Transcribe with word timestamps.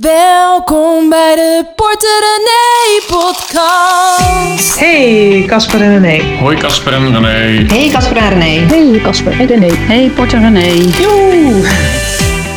Welkom 0.00 1.08
bij 1.08 1.34
de 1.34 1.64
Porter 1.76 2.18
René 2.20 3.18
podcast. 3.18 4.78
Hey, 4.78 5.44
Casper 5.46 5.80
en 5.82 6.00
René. 6.00 6.38
Hoi 6.38 6.56
Casper 6.56 6.92
en 6.92 7.12
René. 7.12 7.66
Hey 7.66 7.88
Casper 7.88 8.16
en 8.16 8.28
René. 8.28 8.66
Hey 8.66 9.00
Casper 9.00 9.40
en 9.40 9.46
René. 9.46 9.72
Hey 9.72 10.10
Porter 10.10 10.40
René. 10.40 10.68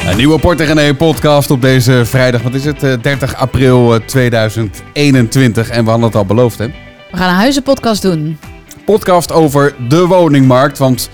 Een 0.10 0.18
nieuwe 0.18 0.40
Porter 0.40 0.66
René 0.66 0.94
podcast 0.94 1.52
op 1.52 1.62
deze 1.62 2.06
vrijdag. 2.06 2.42
Wat 2.42 2.54
is 2.54 2.66
het? 2.66 2.84
Eh, 2.84 2.94
30 3.02 3.36
april 3.36 3.94
eh, 3.94 4.00
2021. 4.06 5.70
En 5.70 5.84
we 5.84 5.90
hadden 5.90 6.08
het 6.08 6.18
al 6.18 6.26
beloofd, 6.26 6.58
hè? 6.58 6.68
We 7.12 7.18
gaan 7.18 7.30
een 7.30 7.36
huizenpodcast 7.36 8.02
doen. 8.02 8.40
Podcast 8.86 9.32
over 9.32 9.76
de 9.88 10.06
woningmarkt. 10.06 10.78
Want 10.78 11.10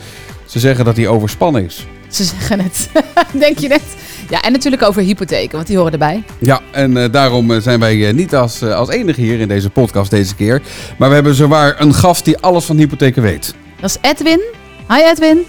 ze 0.45 0.59
zeggen 0.59 0.85
dat 0.85 0.95
die 0.95 1.07
overspannen 1.07 1.65
is. 1.65 1.85
Ze 2.07 2.23
zeggen 2.23 2.59
het. 2.59 2.89
Denk 3.39 3.57
je 3.57 3.67
net? 3.67 3.96
Ja, 4.29 4.41
en 4.41 4.51
natuurlijk 4.51 4.83
over 4.83 5.01
hypotheken, 5.01 5.55
want 5.55 5.67
die 5.67 5.77
horen 5.77 5.91
erbij. 5.91 6.23
Ja, 6.39 6.61
en 6.71 6.97
eh, 6.97 7.11
daarom 7.11 7.51
eh, 7.51 7.59
zijn 7.59 7.79
wij 7.79 8.07
eh, 8.07 8.13
niet 8.13 8.35
als, 8.35 8.63
als 8.63 8.89
enige 8.89 9.21
hier 9.21 9.39
in 9.39 9.47
deze 9.47 9.69
podcast 9.69 10.11
deze 10.11 10.35
keer. 10.35 10.61
Maar 10.97 11.09
we 11.09 11.15
hebben 11.15 11.33
zowaar 11.35 11.81
een 11.81 11.93
gast 11.93 12.25
die 12.25 12.37
alles 12.37 12.65
van 12.65 12.77
hypotheken 12.77 13.21
weet. 13.21 13.55
Dat 13.79 13.89
is 13.89 13.97
Edwin. 14.11 14.41
Hi 14.89 15.01
Edwin. 15.11 15.45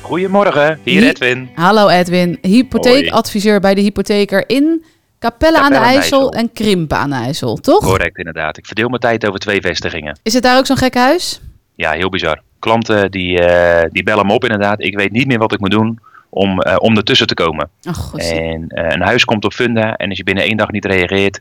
Goedemorgen, 0.00 0.78
hier 0.82 1.00
Hi- 1.00 1.08
Edwin. 1.08 1.48
Hallo 1.54 1.88
Edwin. 1.88 2.38
Hypotheekadviseur 2.42 3.60
bij 3.60 3.74
de 3.74 3.80
hypotheker 3.80 4.44
in 4.46 4.84
Capelle 5.18 5.58
aan 5.58 5.70
de 5.70 5.76
Capelle 5.76 5.88
aan 5.88 5.92
de 5.92 5.98
IJssel 5.98 6.20
IJssel. 6.20 6.32
en 6.32 6.52
Krimpen 6.52 6.96
aan 6.98 7.10
de 7.10 7.16
IJssel, 7.16 7.56
toch? 7.56 7.84
Correct, 7.84 8.18
inderdaad. 8.18 8.58
Ik 8.58 8.66
verdeel 8.66 8.88
mijn 8.88 9.00
tijd 9.00 9.26
over 9.26 9.40
twee 9.40 9.60
vestigingen. 9.60 10.18
Is 10.22 10.34
het 10.34 10.42
daar 10.42 10.58
ook 10.58 10.66
zo'n 10.66 10.76
gek 10.76 10.94
huis? 10.94 11.40
Ja, 11.74 11.90
heel 11.90 12.08
bizar. 12.08 12.40
Klanten 12.58 13.10
die, 13.10 13.38
eh, 13.38 13.90
die 13.90 14.02
bellen 14.02 14.26
me 14.26 14.32
op 14.32 14.42
inderdaad. 14.42 14.80
Ik 14.82 14.96
weet 14.96 15.12
niet 15.12 15.26
meer 15.26 15.38
wat 15.38 15.52
ik 15.52 15.60
moet 15.60 15.70
doen 15.70 15.98
om, 16.34 16.60
eh, 16.60 16.76
om 16.78 16.96
ertussen 16.96 17.26
te 17.26 17.34
komen. 17.34 17.68
En 18.16 18.68
eh, 18.68 18.84
een 18.94 19.02
huis 19.02 19.24
komt 19.24 19.44
op 19.44 19.52
funda 19.52 19.96
en 19.96 20.08
als 20.08 20.18
je 20.18 20.24
binnen 20.24 20.44
één 20.44 20.56
dag 20.56 20.70
niet 20.70 20.84
reageert, 20.84 21.40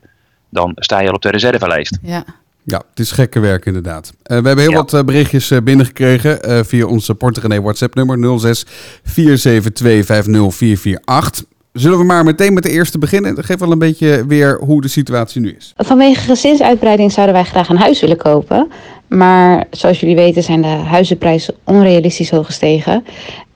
dan 0.49 0.71
sta 0.75 0.99
je 0.99 1.07
al 1.07 1.13
op 1.13 1.21
de 1.21 1.29
reservelijst. 1.29 1.97
Ja. 2.01 2.23
Ja, 2.63 2.81
het 2.89 2.99
is 2.99 3.11
gekke 3.11 3.39
werk 3.39 3.65
inderdaad. 3.65 4.13
Eh, 4.23 4.37
we 4.39 4.47
hebben 4.47 4.57
heel 4.65 4.71
Ja. 4.71 4.83
wat 4.83 5.05
berichtjes 5.05 5.51
binnengekregen 5.63 6.41
eh, 6.43 6.59
via 6.63 6.85
onze 6.85 7.15
Porter 7.15 7.41
René 7.41 7.61
WhatsApp 7.61 7.95
nummer 7.95 8.39
06 8.39 8.65
472 9.03 10.05
50448. 10.05 11.45
Zullen 11.73 11.97
we 11.97 12.03
maar 12.03 12.23
meteen 12.23 12.53
met 12.53 12.63
de 12.63 12.69
eerste 12.69 12.97
beginnen? 12.97 13.35
Dat 13.35 13.45
geeft 13.45 13.59
wel 13.59 13.71
een 13.71 13.79
beetje 13.79 14.25
weer 14.27 14.59
hoe 14.59 14.81
de 14.81 14.87
situatie 14.87 15.41
nu 15.41 15.55
is. 15.57 15.73
Vanwege 15.77 16.19
gezinsuitbreiding 16.21 17.11
zouden 17.11 17.35
wij 17.35 17.43
graag 17.43 17.69
een 17.69 17.77
huis 17.77 18.01
willen 18.01 18.17
kopen. 18.17 18.71
Maar 19.07 19.65
zoals 19.71 19.99
jullie 19.99 20.15
weten 20.15 20.43
zijn 20.43 20.61
de 20.61 20.67
huizenprijzen 20.67 21.53
onrealistisch 21.63 22.29
hoog 22.29 22.45
gestegen. 22.45 23.05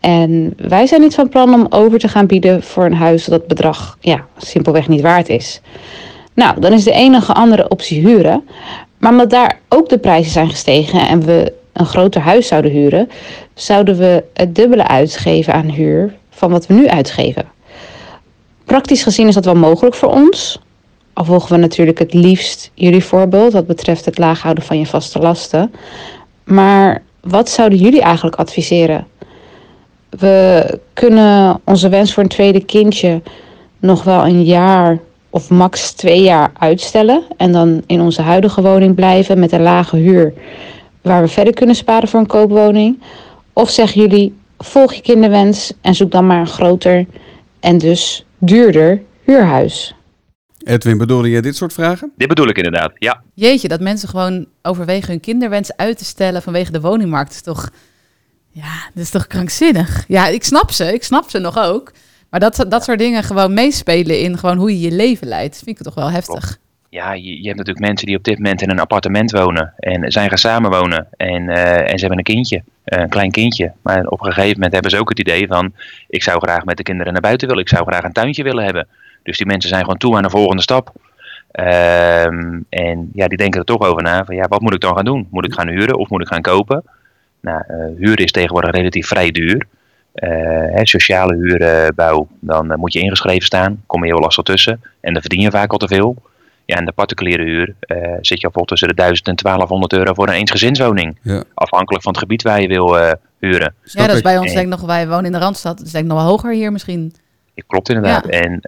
En 0.05 0.53
wij 0.57 0.87
zijn 0.87 1.01
niet 1.01 1.15
van 1.15 1.29
plan 1.29 1.53
om 1.53 1.65
over 1.69 1.99
te 1.99 2.07
gaan 2.07 2.25
bieden 2.25 2.63
voor 2.63 2.85
een 2.85 2.93
huis 2.93 3.25
dat 3.25 3.47
bedrag 3.47 3.97
ja, 3.99 4.25
simpelweg 4.37 4.87
niet 4.87 5.01
waard 5.01 5.29
is. 5.29 5.61
Nou, 6.33 6.59
dan 6.59 6.73
is 6.73 6.83
de 6.83 6.91
enige 6.91 7.33
andere 7.33 7.69
optie 7.69 8.07
huren. 8.07 8.47
Maar 8.97 9.11
omdat 9.11 9.29
daar 9.29 9.59
ook 9.69 9.89
de 9.89 9.97
prijzen 9.97 10.31
zijn 10.31 10.49
gestegen 10.49 11.07
en 11.07 11.25
we 11.25 11.53
een 11.73 11.85
groter 11.85 12.21
huis 12.21 12.47
zouden 12.47 12.71
huren, 12.71 13.09
zouden 13.53 13.97
we 13.97 14.23
het 14.33 14.55
dubbele 14.55 14.87
uitgeven 14.87 15.53
aan 15.53 15.69
huur 15.69 16.15
van 16.29 16.51
wat 16.51 16.67
we 16.67 16.73
nu 16.73 16.87
uitgeven. 16.87 17.45
Praktisch 18.65 19.03
gezien 19.03 19.27
is 19.27 19.33
dat 19.33 19.45
wel 19.45 19.55
mogelijk 19.55 19.95
voor 19.95 20.11
ons. 20.11 20.59
Al 21.13 21.25
volgen 21.25 21.51
we 21.51 21.57
natuurlijk 21.57 21.99
het 21.99 22.13
liefst 22.13 22.71
jullie 22.73 23.03
voorbeeld 23.03 23.53
wat 23.53 23.67
betreft 23.67 24.05
het 24.05 24.17
laag 24.17 24.41
houden 24.41 24.63
van 24.63 24.79
je 24.79 24.85
vaste 24.85 25.19
lasten. 25.19 25.73
Maar 26.43 27.01
wat 27.21 27.49
zouden 27.49 27.79
jullie 27.79 28.01
eigenlijk 28.01 28.35
adviseren? 28.35 29.07
We 30.19 30.79
kunnen 30.93 31.61
onze 31.63 31.89
wens 31.89 32.13
voor 32.13 32.23
een 32.23 32.29
tweede 32.29 32.65
kindje 32.65 33.21
nog 33.79 34.03
wel 34.03 34.25
een 34.25 34.43
jaar 34.43 34.99
of 35.29 35.49
max 35.49 35.91
twee 35.91 36.21
jaar 36.21 36.51
uitstellen. 36.59 37.23
En 37.37 37.51
dan 37.51 37.83
in 37.85 38.01
onze 38.01 38.21
huidige 38.21 38.61
woning 38.61 38.95
blijven 38.95 39.39
met 39.39 39.51
een 39.51 39.61
lage 39.61 39.97
huur. 39.97 40.33
Waar 41.01 41.21
we 41.21 41.27
verder 41.27 41.53
kunnen 41.53 41.75
sparen 41.75 42.07
voor 42.07 42.19
een 42.19 42.27
koopwoning. 42.27 43.01
Of 43.53 43.69
zeggen 43.69 44.01
jullie, 44.01 44.35
volg 44.57 44.93
je 44.93 45.01
kinderwens 45.01 45.73
en 45.81 45.95
zoek 45.95 46.11
dan 46.11 46.27
maar 46.27 46.39
een 46.39 46.47
groter 46.47 47.05
en 47.59 47.77
dus 47.77 48.25
duurder 48.37 49.01
huurhuis. 49.23 49.95
Edwin, 50.63 50.97
bedoelde 50.97 51.29
je 51.29 51.41
dit 51.41 51.55
soort 51.55 51.73
vragen? 51.73 52.11
Dit 52.17 52.27
bedoel 52.27 52.47
ik 52.47 52.57
inderdaad, 52.57 52.91
ja. 52.95 53.21
Jeetje, 53.33 53.67
dat 53.67 53.79
mensen 53.79 54.09
gewoon 54.09 54.45
overwegen 54.61 55.09
hun 55.09 55.19
kinderwens 55.19 55.75
uit 55.75 55.97
te 55.97 56.05
stellen 56.05 56.41
vanwege 56.41 56.71
de 56.71 56.81
woningmarkt. 56.81 57.31
is 57.31 57.41
toch, 57.41 57.69
ja, 58.55 58.89
dat 58.93 59.03
is 59.03 59.09
toch 59.09 59.27
krankzinnig. 59.27 60.05
Ja, 60.07 60.27
ik 60.27 60.43
snap 60.43 60.71
ze, 60.71 60.93
ik 60.93 61.03
snap 61.03 61.29
ze 61.29 61.39
nog 61.39 61.57
ook. 61.57 61.91
Maar 62.29 62.39
dat, 62.39 62.65
dat 62.67 62.83
soort 62.83 62.99
dingen 62.99 63.23
gewoon 63.23 63.53
meespelen 63.53 64.19
in 64.19 64.37
gewoon 64.37 64.57
hoe 64.57 64.71
je 64.71 64.79
je 64.79 64.95
leven 64.95 65.27
leidt, 65.27 65.61
vind 65.63 65.79
ik 65.79 65.85
toch 65.85 65.95
wel 65.95 66.11
heftig. 66.11 66.57
Ja, 66.89 67.13
je, 67.13 67.41
je 67.41 67.45
hebt 67.45 67.57
natuurlijk 67.57 67.85
mensen 67.85 68.07
die 68.07 68.17
op 68.17 68.23
dit 68.23 68.37
moment 68.37 68.61
in 68.61 68.69
een 68.69 68.79
appartement 68.79 69.31
wonen 69.31 69.73
en 69.77 70.11
zijn 70.11 70.29
gaan 70.29 70.37
samenwonen. 70.37 71.07
En, 71.17 71.49
eh, 71.49 71.91
en 71.91 71.99
ze 71.99 71.99
hebben 71.99 72.17
een 72.17 72.23
kindje, 72.23 72.63
eh, 72.83 73.01
een 73.01 73.09
klein 73.09 73.31
kindje. 73.31 73.71
Maar 73.81 74.05
op 74.05 74.19
een 74.19 74.33
gegeven 74.33 74.53
moment 74.53 74.73
hebben 74.73 74.91
ze 74.91 74.99
ook 74.99 75.09
het 75.09 75.19
idee 75.19 75.47
van, 75.47 75.73
ik 76.07 76.23
zou 76.23 76.39
graag 76.39 76.65
met 76.65 76.77
de 76.77 76.83
kinderen 76.83 77.13
naar 77.13 77.21
buiten 77.21 77.47
willen. 77.47 77.63
Ik 77.63 77.69
zou 77.69 77.85
graag 77.85 78.03
een 78.03 78.11
tuintje 78.11 78.43
willen 78.43 78.63
hebben. 78.63 78.87
Dus 79.23 79.37
die 79.37 79.45
mensen 79.45 79.69
zijn 79.69 79.81
gewoon 79.81 79.97
toe 79.97 80.15
aan 80.15 80.23
de 80.23 80.29
volgende 80.29 80.61
stap. 80.61 80.93
Ehm, 81.51 82.59
en 82.69 83.09
ja, 83.13 83.27
die 83.27 83.37
denken 83.37 83.59
er 83.59 83.65
toch 83.65 83.81
over 83.81 84.03
na. 84.03 84.25
Van, 84.25 84.35
ja, 84.35 84.47
wat 84.47 84.61
moet 84.61 84.73
ik 84.73 84.81
dan 84.81 84.95
gaan 84.95 85.05
doen? 85.05 85.27
Moet 85.31 85.45
ik 85.45 85.53
gaan 85.53 85.67
huren 85.67 85.97
of 85.97 86.09
moet 86.09 86.21
ik 86.21 86.27
gaan 86.27 86.41
kopen? 86.41 86.83
Nou, 87.45 87.63
eh, 87.67 87.97
huren 87.97 88.23
is 88.25 88.31
tegenwoordig 88.31 88.71
relatief 88.71 89.07
vrij 89.07 89.31
duur. 89.31 89.65
Eh, 90.13 90.29
hè, 90.75 90.85
sociale 90.85 91.35
huurbouw, 91.35 92.27
dan 92.39 92.71
eh, 92.71 92.77
moet 92.77 92.93
je 92.93 92.99
ingeschreven 92.99 93.45
staan. 93.45 93.83
Kom 93.85 94.05
je 94.05 94.11
heel 94.11 94.21
lastig 94.21 94.43
tussen. 94.43 94.81
En 94.99 95.13
dan 95.13 95.21
verdien 95.21 95.41
je 95.41 95.51
vaak 95.51 95.71
al 95.71 95.77
te 95.77 95.87
veel. 95.87 96.15
Ja, 96.65 96.75
en 96.75 96.85
de 96.85 96.91
particuliere 96.91 97.43
huur 97.43 97.73
eh, 97.79 97.97
zit 98.21 98.41
je 98.41 98.49
al 98.51 98.65
tussen 98.65 98.87
de 98.87 98.93
1000 98.93 99.27
en 99.27 99.35
1200 99.35 99.93
euro 99.93 100.13
voor 100.13 100.27
een 100.27 100.33
eensgezinswoning. 100.33 101.17
Ja. 101.21 101.43
Afhankelijk 101.53 102.03
van 102.03 102.11
het 102.11 102.21
gebied 102.21 102.41
waar 102.41 102.61
je 102.61 102.67
wil 102.67 102.99
eh, 102.99 103.11
huren. 103.39 103.73
Snap 103.83 104.01
ja, 104.01 104.01
dat 104.01 104.11
is 104.11 104.17
ik. 104.17 104.23
bij 104.23 104.37
ons 104.37 104.47
En- 104.47 104.53
denk 104.53 104.65
ik 104.65 104.79
nog, 104.79 104.85
wij 104.85 105.07
wonen 105.07 105.25
in 105.25 105.31
de 105.31 105.37
Randstad, 105.37 105.77
dus 105.77 105.91
denk 105.91 106.03
ik 106.03 106.11
nog 106.11 106.19
wel 106.21 106.29
hoger 106.29 106.53
hier 106.53 106.71
misschien. 106.71 107.13
Klopt 107.67 107.89
inderdaad. 107.89 108.25
Ja. 108.29 108.39
En, 108.39 108.59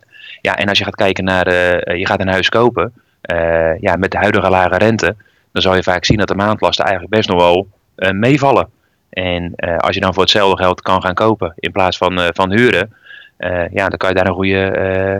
ja, 0.41 0.55
en 0.57 0.69
als 0.69 0.77
je 0.77 0.83
gaat 0.83 0.95
kijken 0.95 1.23
naar, 1.23 1.47
eh, 1.47 1.99
je 1.99 2.05
gaat 2.05 2.19
een 2.19 2.27
huis 2.27 2.49
kopen, 2.49 2.93
eh, 3.21 3.79
ja, 3.79 3.95
met 3.95 4.11
de 4.11 4.17
huidige 4.17 4.49
lage 4.49 4.77
rente, 4.77 5.15
dan 5.51 5.61
zal 5.61 5.75
je 5.75 5.83
vaak 5.83 6.05
zien 6.05 6.17
dat 6.17 6.27
de 6.27 6.35
maandlasten 6.35 6.85
eigenlijk 6.85 7.15
best 7.15 7.29
nog 7.29 7.41
wel 7.41 7.67
meevallen. 8.11 8.69
En 9.09 9.53
eh, 9.55 9.77
als 9.77 9.95
je 9.95 10.01
dan 10.01 10.13
voor 10.13 10.23
hetzelfde 10.23 10.63
geld 10.63 10.81
kan 10.81 11.01
gaan 11.01 11.13
kopen 11.13 11.53
in 11.55 11.71
plaats 11.71 11.97
van, 11.97 12.19
eh, 12.19 12.27
van 12.33 12.51
huren, 12.51 12.93
eh, 13.37 13.69
ja, 13.71 13.89
dan 13.89 13.97
kan 13.97 14.09
je 14.09 14.15
daar 14.15 14.27
een 14.27 14.33
goede 14.33 14.65
eh, 14.65 15.17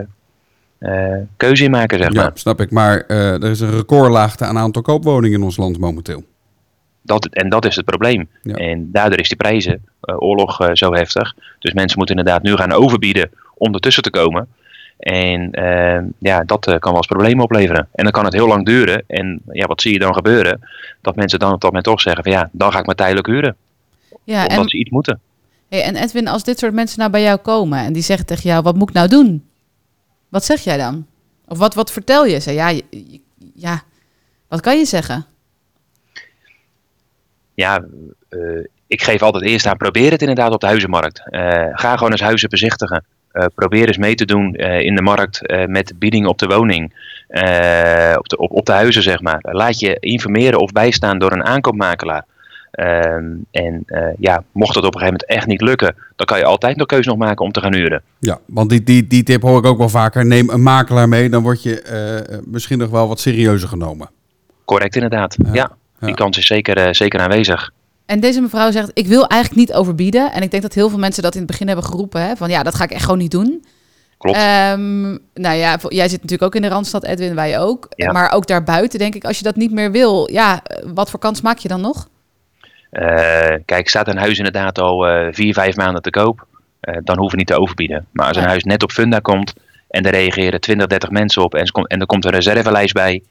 eh, 0.78 1.22
keuze 1.36 1.64
in 1.64 1.70
maken, 1.70 1.98
zeg 1.98 2.12
maar. 2.12 2.24
Ja, 2.24 2.30
snap 2.34 2.60
ik. 2.60 2.70
Maar 2.70 3.04
eh, 3.06 3.32
er 3.32 3.50
is 3.50 3.60
een 3.60 3.76
recordlaagte 3.76 4.44
aan 4.44 4.58
aantal 4.58 4.82
koopwoningen 4.82 5.38
in 5.38 5.44
ons 5.44 5.56
land 5.56 5.78
momenteel. 5.78 6.22
Dat, 7.02 7.26
en 7.26 7.48
dat 7.48 7.64
is 7.64 7.76
het 7.76 7.84
probleem. 7.84 8.28
Ja. 8.42 8.54
En 8.54 8.88
daardoor 8.92 9.18
is 9.18 9.28
die 9.28 9.36
prijzen, 9.36 9.84
eh, 10.00 10.14
oorlog 10.18 10.60
eh, 10.60 10.70
zo 10.72 10.92
heftig. 10.94 11.34
Dus 11.58 11.72
mensen 11.72 11.98
moeten 11.98 12.16
inderdaad 12.16 12.42
nu 12.42 12.56
gaan 12.56 12.72
overbieden 12.72 13.30
om 13.54 13.74
ertussen 13.74 14.02
te 14.02 14.10
komen. 14.10 14.48
En 14.98 15.50
eh, 15.50 16.04
ja, 16.18 16.44
dat 16.44 16.66
eh, 16.66 16.78
kan 16.78 16.90
wel 16.90 16.96
eens 16.96 17.06
problemen 17.06 17.44
opleveren. 17.44 17.88
En 17.92 18.04
dan 18.04 18.12
kan 18.12 18.24
het 18.24 18.32
heel 18.32 18.46
lang 18.46 18.64
duren. 18.66 19.04
En 19.06 19.40
ja, 19.52 19.66
wat 19.66 19.80
zie 19.80 19.92
je 19.92 19.98
dan 19.98 20.14
gebeuren? 20.14 20.68
Dat 21.00 21.16
mensen 21.16 21.38
dan 21.38 21.52
op 21.52 21.60
dat 21.60 21.70
moment 21.70 21.84
toch 21.84 22.00
zeggen 22.00 22.22
van 22.22 22.32
ja, 22.32 22.48
dan 22.52 22.72
ga 22.72 22.78
ik 22.78 22.86
maar 22.86 22.94
tijdelijk 22.94 23.26
huren. 23.26 23.56
Ja, 24.24 24.42
omdat 24.42 24.58
en, 24.58 24.68
ze 24.68 24.78
iets 24.78 24.90
moeten. 24.90 25.20
hey, 25.68 25.82
en 25.82 25.96
Edwin, 25.96 26.28
als 26.28 26.44
dit 26.44 26.58
soort 26.58 26.72
mensen 26.72 26.98
nou 26.98 27.10
bij 27.10 27.22
jou 27.22 27.38
komen 27.38 27.78
en 27.78 27.92
die 27.92 28.02
zeggen 28.02 28.26
tegen 28.26 28.50
jou, 28.50 28.62
wat 28.62 28.74
moet 28.74 28.88
ik 28.88 28.94
nou 28.94 29.08
doen? 29.08 29.44
Wat 30.28 30.44
zeg 30.44 30.60
jij 30.60 30.76
dan? 30.76 31.06
Of 31.48 31.58
wat, 31.58 31.74
wat 31.74 31.92
vertel 31.92 32.26
je 32.26 32.40
ze? 32.40 32.52
Ja, 32.52 32.72
ja, 33.54 33.82
wat 34.48 34.60
kan 34.60 34.78
je 34.78 34.84
zeggen? 34.84 35.26
Ja, 37.54 37.84
eh, 38.28 38.64
ik 38.86 39.02
geef 39.02 39.22
altijd 39.22 39.44
eerst 39.44 39.66
aan, 39.66 39.76
probeer 39.76 40.10
het 40.10 40.20
inderdaad 40.20 40.52
op 40.52 40.60
de 40.60 40.66
huizenmarkt. 40.66 41.22
Eh, 41.30 41.66
ga 41.72 41.96
gewoon 41.96 42.12
eens 42.12 42.20
huizen 42.20 42.48
bezichtigen. 42.48 43.04
Eh, 43.32 43.44
probeer 43.54 43.86
eens 43.86 43.96
mee 43.96 44.14
te 44.14 44.24
doen 44.24 44.54
eh, 44.54 44.80
in 44.80 44.94
de 44.94 45.02
markt 45.02 45.46
eh, 45.46 45.66
met 45.66 45.92
biedingen 45.98 46.28
op 46.28 46.38
de 46.38 46.46
woning. 46.46 47.06
Op, 48.18 48.28
de, 48.28 48.36
op, 48.36 48.50
op 48.50 48.66
de 48.66 48.72
huizen, 48.72 49.02
zeg 49.02 49.20
maar. 49.20 49.38
Laat 49.42 49.80
je 49.80 49.96
informeren 50.00 50.60
of 50.60 50.72
bijstaan 50.72 51.18
door 51.18 51.32
een 51.32 51.44
aankoopmakelaar. 51.44 52.24
Ehm, 52.70 53.24
en 53.50 53.84
ja, 54.18 54.42
mocht 54.52 54.74
het 54.74 54.84
op 54.84 54.94
een 54.94 55.00
gegeven 55.00 55.20
moment 55.20 55.24
echt 55.24 55.46
niet 55.46 55.60
lukken, 55.60 55.94
dan 56.16 56.26
kan 56.26 56.38
je 56.38 56.44
altijd 56.44 56.76
nog 56.76 56.86
keuze 56.86 57.08
nog 57.08 57.18
maken 57.18 57.44
om 57.44 57.52
te 57.52 57.60
gaan 57.60 57.74
huren. 57.74 58.02
Ja, 58.18 58.38
want 58.46 58.70
die, 58.70 58.82
die, 58.82 59.06
die 59.06 59.22
tip 59.22 59.42
hoor 59.42 59.58
ik 59.58 59.64
ook 59.64 59.78
wel 59.78 59.88
vaker. 59.88 60.26
Neem 60.26 60.50
een 60.50 60.62
makelaar 60.62 61.08
mee, 61.08 61.28
dan 61.28 61.42
word 61.42 61.62
je 61.62 62.40
misschien 62.44 62.78
nog 62.78 62.90
wel 62.90 63.08
wat 63.08 63.20
serieuzer 63.20 63.68
genomen. 63.68 64.10
Correct, 64.64 64.94
inderdaad. 64.94 65.36
Ja, 65.52 65.52
Ja, 65.52 66.06
die 66.06 66.14
kans 66.14 66.38
is 66.38 66.46
zeker, 66.46 66.94
zeker 66.94 67.20
aanwezig. 67.20 67.70
En 68.08 68.20
deze 68.20 68.40
mevrouw 68.40 68.70
zegt, 68.70 68.90
ik 68.94 69.06
wil 69.06 69.26
eigenlijk 69.26 69.60
niet 69.60 69.76
overbieden. 69.76 70.32
En 70.32 70.42
ik 70.42 70.50
denk 70.50 70.62
dat 70.62 70.74
heel 70.74 70.88
veel 70.88 70.98
mensen 70.98 71.22
dat 71.22 71.32
in 71.34 71.38
het 71.40 71.50
begin 71.50 71.66
hebben 71.66 71.84
geroepen. 71.84 72.22
Hè, 72.22 72.36
van 72.36 72.50
ja, 72.50 72.62
dat 72.62 72.74
ga 72.74 72.84
ik 72.84 72.90
echt 72.90 73.02
gewoon 73.04 73.18
niet 73.18 73.30
doen. 73.30 73.64
Klopt. 74.18 74.36
Ehm, 74.38 75.10
nou 75.34 75.56
ja, 75.56 75.78
jij 75.88 76.08
zit 76.08 76.22
natuurlijk 76.22 76.42
ook 76.42 76.54
in 76.54 76.62
de 76.62 76.68
Randstad, 76.68 77.04
Edwin, 77.04 77.34
wij 77.34 77.58
ook. 77.60 77.86
Ja. 77.90 78.12
Maar 78.12 78.32
ook 78.32 78.46
daarbuiten 78.46 78.98
denk 78.98 79.14
ik, 79.14 79.24
als 79.24 79.38
je 79.38 79.44
dat 79.44 79.56
niet 79.56 79.72
meer 79.72 79.90
wil, 79.90 80.30
ja, 80.32 80.62
wat 80.94 81.10
voor 81.10 81.20
kans 81.20 81.40
maak 81.40 81.58
je 81.58 81.68
dan 81.68 81.80
nog? 81.80 82.08
Eh, 82.90 83.54
kijk, 83.64 83.88
staat 83.88 84.08
een 84.08 84.16
huis 84.18 84.36
inderdaad 84.38 84.78
al 84.78 85.06
eh, 85.06 85.26
vier, 85.32 85.54
vijf 85.54 85.76
maanden 85.76 86.02
te 86.02 86.10
koop, 86.10 86.46
eh, 86.80 86.96
dan 87.04 87.16
hoeven 87.18 87.32
we 87.34 87.44
niet 87.44 87.46
te 87.46 87.60
overbieden. 87.60 88.06
Maar 88.12 88.26
als 88.26 88.36
een 88.36 88.44
huis 88.48 88.64
net 88.64 88.82
op 88.82 88.92
funda 88.92 89.18
komt 89.18 89.54
en 89.88 90.02
er 90.04 90.10
reageren 90.10 90.60
20, 90.60 90.86
30 90.86 91.10
mensen 91.10 91.42
op 91.42 91.54
en, 91.54 91.60
er 91.64 91.72
komt- 91.72 91.88
en 91.88 92.00
er 92.00 92.06
komt 92.06 92.24
een 92.24 92.30
reservelijst 92.30 92.94
bij, 92.94 93.22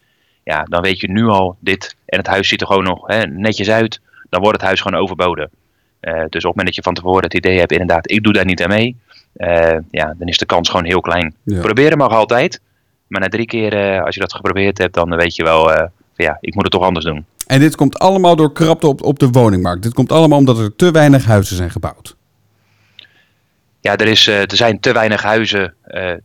ja, 0.43 0.63
dan 0.63 0.81
weet 0.81 0.99
je 0.99 1.11
nu 1.11 1.25
al 1.27 1.55
dit. 1.59 1.95
En 2.05 2.17
het 2.17 2.27
huis 2.27 2.47
ziet 2.47 2.61
er 2.61 2.67
gewoon 2.67 2.83
nog 2.83 3.07
hè, 3.07 3.25
netjes 3.25 3.69
uit. 3.69 3.99
Dan 4.29 4.41
wordt 4.41 4.57
het 4.57 4.65
huis 4.67 4.81
gewoon 4.81 5.01
overboden. 5.01 5.49
Eh, 5.99 6.13
dus 6.13 6.23
op 6.23 6.31
het 6.31 6.43
moment 6.43 6.65
dat 6.65 6.75
je 6.75 6.81
van 6.81 6.93
tevoren 6.93 7.23
het 7.23 7.33
idee 7.33 7.59
hebt, 7.59 7.71
inderdaad, 7.71 8.11
ik 8.11 8.23
doe 8.23 8.33
daar 8.33 8.45
niet 8.45 8.63
aan 8.63 8.69
mee. 8.69 8.95
eh, 9.33 9.77
ja, 9.91 10.13
dan 10.17 10.27
is 10.27 10.37
de 10.37 10.45
kans 10.45 10.69
gewoon 10.69 10.85
heel 10.85 11.01
klein. 11.01 11.35
Ja. 11.43 11.61
Proberen 11.61 11.97
mag 11.97 12.11
altijd. 12.11 12.61
Maar 13.07 13.21
na 13.21 13.27
drie 13.27 13.45
keer, 13.45 13.73
eh, 13.73 14.03
als 14.03 14.15
je 14.15 14.21
dat 14.21 14.33
geprobeerd 14.33 14.77
hebt, 14.77 14.93
dan 14.93 15.15
weet 15.15 15.35
je 15.35 15.43
wel, 15.43 15.63
van 15.67 15.91
ja, 16.25 16.37
ik 16.41 16.53
moet 16.53 16.63
het 16.63 16.71
toch 16.71 16.83
anders 16.83 17.05
doen. 17.05 17.25
En 17.47 17.59
dit 17.59 17.75
komt 17.75 17.99
allemaal 17.99 18.35
door 18.35 18.53
krapte 18.53 18.87
op, 18.87 19.01
op 19.01 19.19
de 19.19 19.29
woningmarkt. 19.29 19.83
Dit 19.83 19.93
komt 19.93 20.11
allemaal 20.11 20.37
omdat 20.37 20.59
er 20.59 20.75
te 20.75 20.91
weinig 20.91 21.25
huizen 21.25 21.55
zijn 21.55 21.71
gebouwd. 21.71 22.15
Ja, 23.79 23.97
er, 23.97 24.07
is, 24.07 24.27
er 24.27 24.55
zijn 24.55 24.79
te 24.79 24.93
weinig 24.93 25.21
huizen 25.23 25.73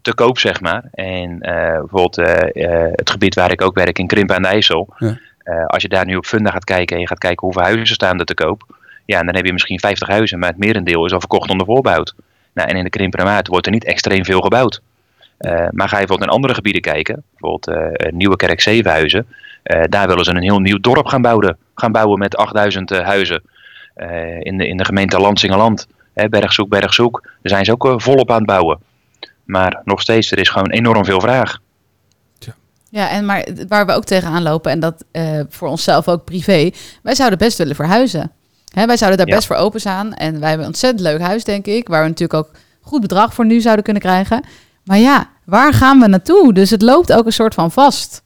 te 0.03 0.15
koop, 0.15 0.39
zeg 0.39 0.61
maar. 0.61 0.89
En 0.93 1.39
bijvoorbeeld 1.39 2.17
het 2.97 3.11
gebied 3.11 3.35
waar 3.35 3.53
ik 3.53 3.63
ook 3.63 3.75
werk 3.75 3.99
in 3.99 4.07
Krimpen 4.07 4.37
aan 4.37 4.43
de 4.43 4.49
IJssel. 4.49 4.95
Ja. 4.99 5.19
Eh, 5.45 5.67
als 5.67 5.83
je 5.83 5.89
daar 5.89 6.07
nu 6.07 6.17
op 6.17 6.27
Funda 6.27 6.51
gaat 6.51 6.65
kijken 6.65 6.95
en 6.95 7.03
je 7.03 7.09
gaat 7.09 7.19
kijken 7.19 7.47
hoeveel 7.47 7.63
huizen 7.63 7.95
staan 7.95 8.19
er 8.19 8.25
te 8.25 8.35
koop. 8.35 8.77
Ja, 9.05 9.19
en 9.19 9.27
dan 9.27 9.35
heb 9.35 9.47
je 9.47 9.53
misschien 9.53 9.81
50 9.81 10.09
huizen, 10.09 10.39
maar 10.39 10.49
het 10.49 10.59
merendeel 10.59 11.05
is 11.07 11.13
al 11.13 11.21
verkocht 11.21 11.51
onder 11.51 11.67
voorbouw. 11.67 12.05
Nou, 12.55 12.69
en 12.69 12.77
in 12.77 12.85
de 12.85 12.91
Krimpenermaat 12.91 13.47
wordt 13.47 13.67
er 13.67 13.73
niet 13.73 13.85
extreem 13.85 14.25
veel 14.25 14.41
gebouwd. 14.41 14.81
Eh, 15.39 15.53
maar 15.53 15.89
ga 15.89 15.99
je 15.99 16.07
bijvoorbeeld 16.07 16.21
naar 16.21 16.29
andere 16.29 16.55
gebieden 16.55 16.83
kijken, 16.83 17.23
bijvoorbeeld 17.31 17.69
eh 17.69 18.13
Nieuwe 18.13 18.37
Kerk 18.37 18.61
Zevenhuizen. 18.61 19.27
daar 19.89 20.09
willen 20.09 20.25
ze 20.25 20.31
een 20.31 20.43
heel 20.43 20.61
nieuw 20.61 20.81
dorp 20.81 21.07
gaan 21.07 21.23
bouwen, 21.23 21.59
gaan 21.75 21.93
bouwen 21.93 22.19
met 22.19 22.37
8000 22.37 22.91
eh, 22.91 23.01
huizen. 23.01 23.43
In, 24.39 24.59
de, 24.59 24.69
in 24.69 24.77
de 24.77 24.85
gemeente 24.85 25.21
Landsingeland, 25.21 25.89
hè, 26.15 26.29
Bergzoek, 26.29 26.69
Bergzoek, 26.69 27.21
daar 27.23 27.33
zijn 27.43 27.65
ze 27.65 27.73
ook 27.73 28.01
volop 28.01 28.31
aan 28.31 28.37
het 28.37 28.47
bouwen. 28.47 28.79
Maar 29.45 29.81
nog 29.85 30.01
steeds, 30.01 30.31
er 30.31 30.39
is 30.39 30.49
gewoon 30.49 30.71
enorm 30.71 31.05
veel 31.05 31.21
vraag. 31.21 31.59
Ja, 32.93 33.09
en 33.11 33.25
maar 33.27 33.47
waar 33.69 33.87
we 33.87 33.93
ook 33.93 34.05
tegenaan 34.05 34.43
lopen, 34.43 34.71
en 34.71 34.81
dat 34.81 35.05
eh, 35.13 35.41
voor 35.49 35.69
onszelf 35.69 36.09
ook 36.09 36.25
privé, 36.25 36.71
wij 37.03 37.15
zouden 37.15 37.39
best 37.39 37.59
willen 37.59 37.75
verhuizen. 37.75 38.31
Hè, 38.75 38.87
wij 38.87 38.97
zouden 38.97 39.19
daar 39.19 39.29
Ja. 39.29 39.35
best 39.35 39.47
voor 39.47 39.57
open 39.57 39.81
staan. 39.81 40.15
En 40.15 40.33
wij 40.41 40.49
hebben 40.49 40.61
een 40.67 40.73
ontzettend 40.73 41.03
leuk 41.03 41.21
huis, 41.21 41.45
denk 41.45 41.67
ik, 41.67 41.89
waar 41.89 42.03
we 42.03 42.09
natuurlijk 42.09 42.47
ook 42.47 42.51
goed 42.81 43.01
bedrag 43.01 43.35
voor 43.35 43.47
nu 43.47 43.61
zouden 43.61 43.85
kunnen 43.85 44.03
krijgen. 44.03 44.45
Maar 44.85 44.99
ja, 44.99 45.31
waar 45.45 45.73
gaan 45.73 46.01
we 46.01 46.07
naartoe? 46.09 46.53
Dus 46.55 46.71
het 46.71 46.83
loopt 46.83 47.13
ook 47.13 47.27
een 47.27 47.33
soort 47.33 47.55
van 47.55 47.71
vast. 47.71 48.23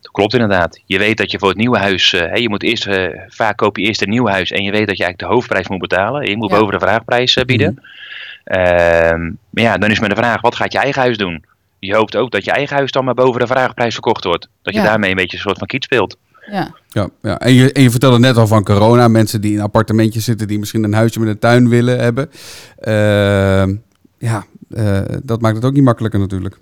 Dat 0.00 0.10
klopt 0.12 0.32
inderdaad. 0.32 0.80
Je 0.86 0.98
weet 0.98 1.16
dat 1.16 1.30
je 1.30 1.38
voor 1.38 1.48
het 1.48 1.58
nieuwe 1.58 1.78
huis, 1.78 2.12
eh, 2.12 2.34
je 2.36 2.48
moet 2.48 2.62
eerst, 2.62 2.86
eh, 2.86 3.06
vaak 3.28 3.56
koop 3.56 3.76
je 3.76 3.82
eerst 3.82 4.02
een 4.02 4.08
nieuw 4.10 4.26
huis 4.26 4.50
en 4.50 4.62
je 4.62 4.70
weet 4.70 4.86
dat 4.86 4.96
je 4.96 5.04
eigenlijk 5.04 5.18
de 5.18 5.26
hoofdprijs 5.36 5.68
moet 5.68 5.78
betalen. 5.88 6.28
Je 6.30 6.36
moet 6.36 6.50
Ja. 6.50 6.58
boven 6.58 6.72
de 6.78 6.86
vraagprijs 6.86 7.34
bieden. 7.46 7.82
Ehm, 8.44 9.20
maar 9.50 9.64
ja, 9.64 9.78
dan 9.78 9.90
is 9.90 10.00
maar 10.00 10.08
de 10.08 10.14
vraag, 10.14 10.40
wat 10.40 10.54
gaat 10.54 10.72
je 10.72 10.78
eigen 10.78 11.02
huis 11.02 11.16
doen? 11.16 11.44
Je 11.80 11.94
hoopt 11.94 12.16
ook 12.16 12.30
dat 12.30 12.44
je 12.44 12.50
eigen 12.50 12.76
huis 12.76 12.90
dan 12.92 13.04
maar 13.04 13.14
boven 13.14 13.40
de 13.40 13.46
vraagprijs 13.46 13.92
verkocht 13.94 14.24
wordt. 14.24 14.48
Dat 14.62 14.74
je 14.74 14.80
Ja. 14.80 14.86
daarmee 14.86 15.10
een 15.10 15.16
beetje 15.16 15.36
een 15.36 15.42
soort 15.42 15.58
van 15.58 15.66
kiet 15.66 15.84
speelt. 15.84 16.16
Ja, 16.50 16.74
Ja, 16.88 17.08
ja. 17.22 17.38
En, 17.38 17.52
je, 17.52 17.72
en 17.72 17.82
je 17.82 17.90
vertelde 17.90 18.18
net 18.18 18.36
al 18.36 18.46
van 18.46 18.64
corona. 18.64 19.08
Mensen 19.08 19.40
die 19.40 19.52
in 19.52 19.60
appartementjes 19.60 20.24
zitten, 20.24 20.48
die 20.48 20.58
misschien 20.58 20.84
een 20.84 20.92
huisje 20.92 21.18
met 21.20 21.28
een 21.28 21.38
tuin 21.38 21.68
willen 21.68 21.98
hebben. 21.98 22.30
Ehm, 22.78 23.74
ja, 24.18 24.44
eh, 24.70 25.00
dat 25.22 25.40
maakt 25.40 25.56
het 25.56 25.64
ook 25.64 25.72
niet 25.72 25.82
makkelijker 25.84 26.20
natuurlijk. 26.20 26.58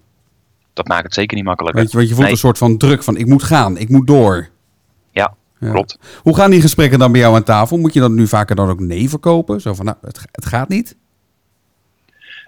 Dat 0.73 0.89
maakt 0.89 1.03
het 1.05 1.15
zeker 1.15 1.37
niet 1.37 1.45
makkelijker. 1.47 1.81
Want 1.81 1.91
je, 1.93 1.97
want 1.97 2.09
je 2.09 2.15
voelt 2.15 2.27
Nee. 2.27 2.35
een 2.37 2.43
soort 2.43 2.59
van 2.59 2.77
druk 2.77 3.03
van 3.03 3.17
ik 3.17 3.27
moet 3.27 3.43
gaan, 3.43 3.77
ik 3.77 3.89
moet 3.89 4.07
door. 4.07 4.49
Ja, 5.11 5.35
Ja. 5.61 5.71
klopt. 5.71 5.99
Hoe 6.23 6.35
gaan 6.35 6.51
die 6.51 6.61
gesprekken 6.61 6.99
dan 6.99 7.13
bij 7.13 7.21
jou 7.21 7.35
aan 7.35 7.43
tafel? 7.43 7.77
Moet 7.79 7.95
je 7.95 8.01
dan 8.01 8.15
nu 8.15 8.27
vaker 8.27 8.57
dan 8.57 8.69
ook 8.71 8.81
nee 8.81 9.09
verkopen? 9.09 9.61
Zo 9.61 9.75
van, 9.75 9.85
nou, 9.85 9.97
het, 10.03 10.21
het 10.33 10.47
gaat 10.47 10.69
niet. 10.69 10.97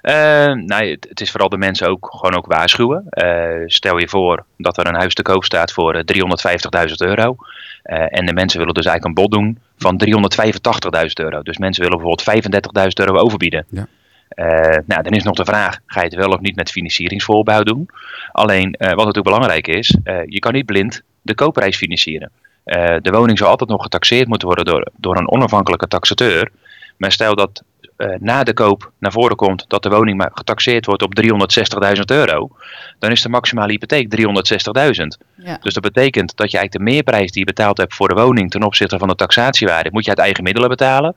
Eh, 0.00 0.52
nee, 0.52 0.90
het, 0.90 1.06
het 1.08 1.20
is 1.20 1.30
vooral 1.30 1.48
de 1.48 1.58
mensen 1.58 1.88
ook 1.88 2.08
gewoon 2.10 2.36
ook 2.36 2.46
waarschuwen. 2.46 3.04
Eh, 3.08 3.62
stel 3.66 3.98
je 3.98 4.08
voor 4.08 4.44
dat 4.56 4.78
er 4.78 4.86
een 4.86 4.94
huis 4.94 5.14
te 5.14 5.22
koop 5.22 5.44
staat 5.44 5.72
voor 5.72 5.94
eh, 5.94 6.02
350.000 6.86 6.94
euro. 6.96 7.36
Eh, 7.82 8.18
en 8.18 8.26
de 8.26 8.32
mensen 8.32 8.58
willen 8.58 8.74
dus 8.74 8.86
eigenlijk 8.86 9.18
een 9.18 9.24
bod 9.24 9.32
doen 9.32 9.58
van 9.76 9.96
385.000 9.96 11.12
euro. 11.14 11.42
Dus 11.42 11.58
mensen 11.58 11.82
willen 11.82 11.98
bijvoorbeeld 11.98 12.44
35.000 12.78 13.06
euro 13.06 13.16
overbieden. 13.16 13.66
Ja. 13.68 13.86
Eh, 14.30 14.78
nou, 14.86 15.02
dan 15.02 15.12
is 15.12 15.22
nog 15.22 15.34
de 15.34 15.44
vraag, 15.44 15.78
ga 15.86 16.00
je 16.00 16.06
het 16.06 16.16
wel 16.16 16.30
of 16.30 16.40
niet 16.40 16.56
met 16.56 16.70
financieringsvoorbouw 16.70 17.62
doen? 17.62 17.88
Alleen, 18.32 18.72
eh, 18.72 18.88
wat 18.88 18.96
natuurlijk 18.96 19.24
belangrijk 19.24 19.68
is, 19.68 19.96
eh, 20.04 20.18
je 20.26 20.38
kan 20.38 20.52
niet 20.52 20.66
blind 20.66 21.02
de 21.22 21.34
koopprijs 21.34 21.76
financieren. 21.76 22.30
Eh, 22.64 22.96
de 23.02 23.10
woning 23.10 23.38
zal 23.38 23.48
altijd 23.48 23.70
nog 23.70 23.82
getaxeerd 23.82 24.28
moeten 24.28 24.46
worden 24.46 24.64
door, 24.64 24.88
door 24.96 25.16
een 25.16 25.30
onafhankelijke 25.30 25.88
taxateur. 25.88 26.50
Maar 26.96 27.12
stel 27.12 27.34
dat 27.34 27.62
eh, 28.00 28.08
na 28.20 28.42
de 28.42 28.52
koop 28.52 28.90
naar 28.98 29.12
voren 29.12 29.36
komt 29.36 29.64
dat 29.68 29.82
de 29.82 29.88
woning 29.88 30.16
maar 30.18 30.30
getaxeerd 30.34 30.86
wordt 30.86 31.02
op 31.02 31.20
360.000 31.22 32.00
euro, 32.06 32.48
dan 32.98 33.10
is 33.10 33.22
de 33.22 33.28
maximale 33.28 33.72
hypotheek 33.72 34.16
360.000. 34.16 34.22
ja. 35.36 35.58
Dus 35.62 35.74
dat 35.74 35.82
betekent 35.82 36.36
dat 36.36 36.50
je 36.50 36.58
eigenlijk 36.58 36.72
de 36.86 36.92
meerprijs 36.92 37.30
die 37.30 37.40
je 37.40 37.46
betaald 37.46 37.76
hebt 37.76 37.94
voor 37.94 38.08
de 38.08 38.14
woning 38.14 38.50
ten 38.50 38.62
opzichte 38.62 38.98
van 38.98 39.08
de 39.08 39.14
taxatiewaarde, 39.14 39.90
moet 39.92 40.04
je 40.04 40.10
uit 40.10 40.18
eigen 40.18 40.44
middelen 40.44 40.68
betalen. 40.68 41.14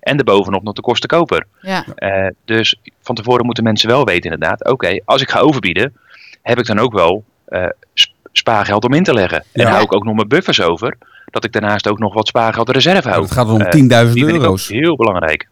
En 0.00 0.16
daarbovenop 0.16 0.62
nog 0.62 0.74
de 0.74 0.80
kosten 0.82 1.08
koper. 1.08 1.46
ja. 1.60 1.84
Eh, 1.96 2.26
dus 2.44 2.76
van 3.02 3.14
tevoren 3.14 3.44
moeten 3.46 3.64
mensen 3.64 3.88
wel 3.88 4.04
weten 4.04 4.30
inderdaad, 4.30 4.68
oké, 4.70 5.00
als 5.04 5.22
ik 5.22 5.30
ga 5.30 5.38
overbieden, 5.38 5.96
heb 6.42 6.58
ik 6.58 6.66
dan 6.66 6.78
ook 6.78 6.92
wel 6.92 7.24
eh, 7.44 7.66
sp- 7.94 8.12
spaargeld 8.32 8.84
om 8.84 8.92
in 8.92 9.02
te 9.02 9.14
leggen. 9.14 9.44
En 9.52 9.62
Ja. 9.62 9.70
hou 9.70 9.82
ik 9.82 9.92
ook 9.94 10.04
nog 10.04 10.14
mijn 10.14 10.28
buffers 10.28 10.60
over, 10.60 10.96
dat 11.30 11.44
ik 11.44 11.52
daarnaast 11.52 11.88
ook 11.88 11.98
nog 11.98 12.14
wat 12.14 12.26
spaargeld 12.28 12.68
reserve 12.70 13.08
hou. 13.08 13.22
Het 13.22 13.32
gaat 13.32 13.48
om 13.48 13.60
Eh, 13.60 13.70
10.000 13.70 14.14
die 14.14 14.24
vind 14.24 14.28
ik 14.36 14.42
ook 14.42 14.42
euro's. 14.42 14.68
heel 14.68 14.96
belangrijk. 14.96 15.48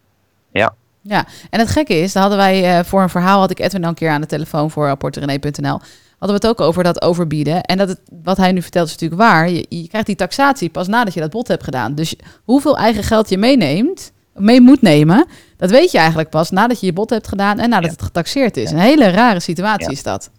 Ja, 1.05 1.25
en 1.49 1.59
het 1.59 1.69
gekke 1.69 1.95
is, 1.99 2.13
daar 2.13 2.21
hadden 2.21 2.39
wij 2.41 2.77
eh, 2.77 2.85
voor 2.85 3.01
een 3.01 3.09
verhaal, 3.09 3.39
had 3.39 3.51
ik 3.51 3.59
Edwin 3.59 3.83
al 3.83 3.89
een 3.89 3.95
keer 3.95 4.09
aan 4.09 4.21
de 4.21 4.27
telefoon 4.27 4.71
voor 4.71 4.85
rapporterenee.nl, 4.87 5.79
hadden 6.19 6.39
we 6.41 6.47
het 6.47 6.47
ook 6.47 6.61
over 6.61 6.83
dat 6.83 7.01
overbieden. 7.01 7.61
En 7.63 7.77
dat 7.77 7.87
het, 7.87 7.99
wat 8.23 8.37
hij 8.37 8.51
nu 8.51 8.61
vertelt 8.61 8.87
is 8.87 8.91
natuurlijk 8.93 9.21
waar. 9.21 9.49
Je, 9.49 9.65
je 9.69 9.87
krijgt 9.87 10.07
die 10.07 10.15
taxatie 10.15 10.69
pas 10.69 10.87
nadat 10.87 11.13
je 11.13 11.19
dat 11.19 11.29
bod 11.29 11.47
hebt 11.47 11.63
gedaan. 11.63 11.95
Dus 11.95 12.15
hoeveel 12.43 12.77
eigen 12.77 13.03
geld 13.03 13.29
je 13.29 13.37
meeneemt, 13.37 14.11
mee 14.33 14.61
moet 14.61 14.81
nemen, 14.81 15.25
dat 15.57 15.69
weet 15.69 15.91
je 15.91 15.97
eigenlijk 15.97 16.29
pas 16.29 16.49
nadat 16.51 16.79
je 16.79 16.85
je 16.85 16.93
bod 16.93 17.09
hebt 17.09 17.27
gedaan 17.27 17.59
en 17.59 17.69
nadat 17.69 17.85
Ja. 17.85 17.91
het 17.91 18.01
getaxeerd 18.01 18.57
is. 18.57 18.71
Een 18.71 18.77
hele 18.77 19.09
rare 19.09 19.39
situatie 19.39 19.85
Ja. 19.85 19.91
is 19.91 20.03
dat. 20.03 20.29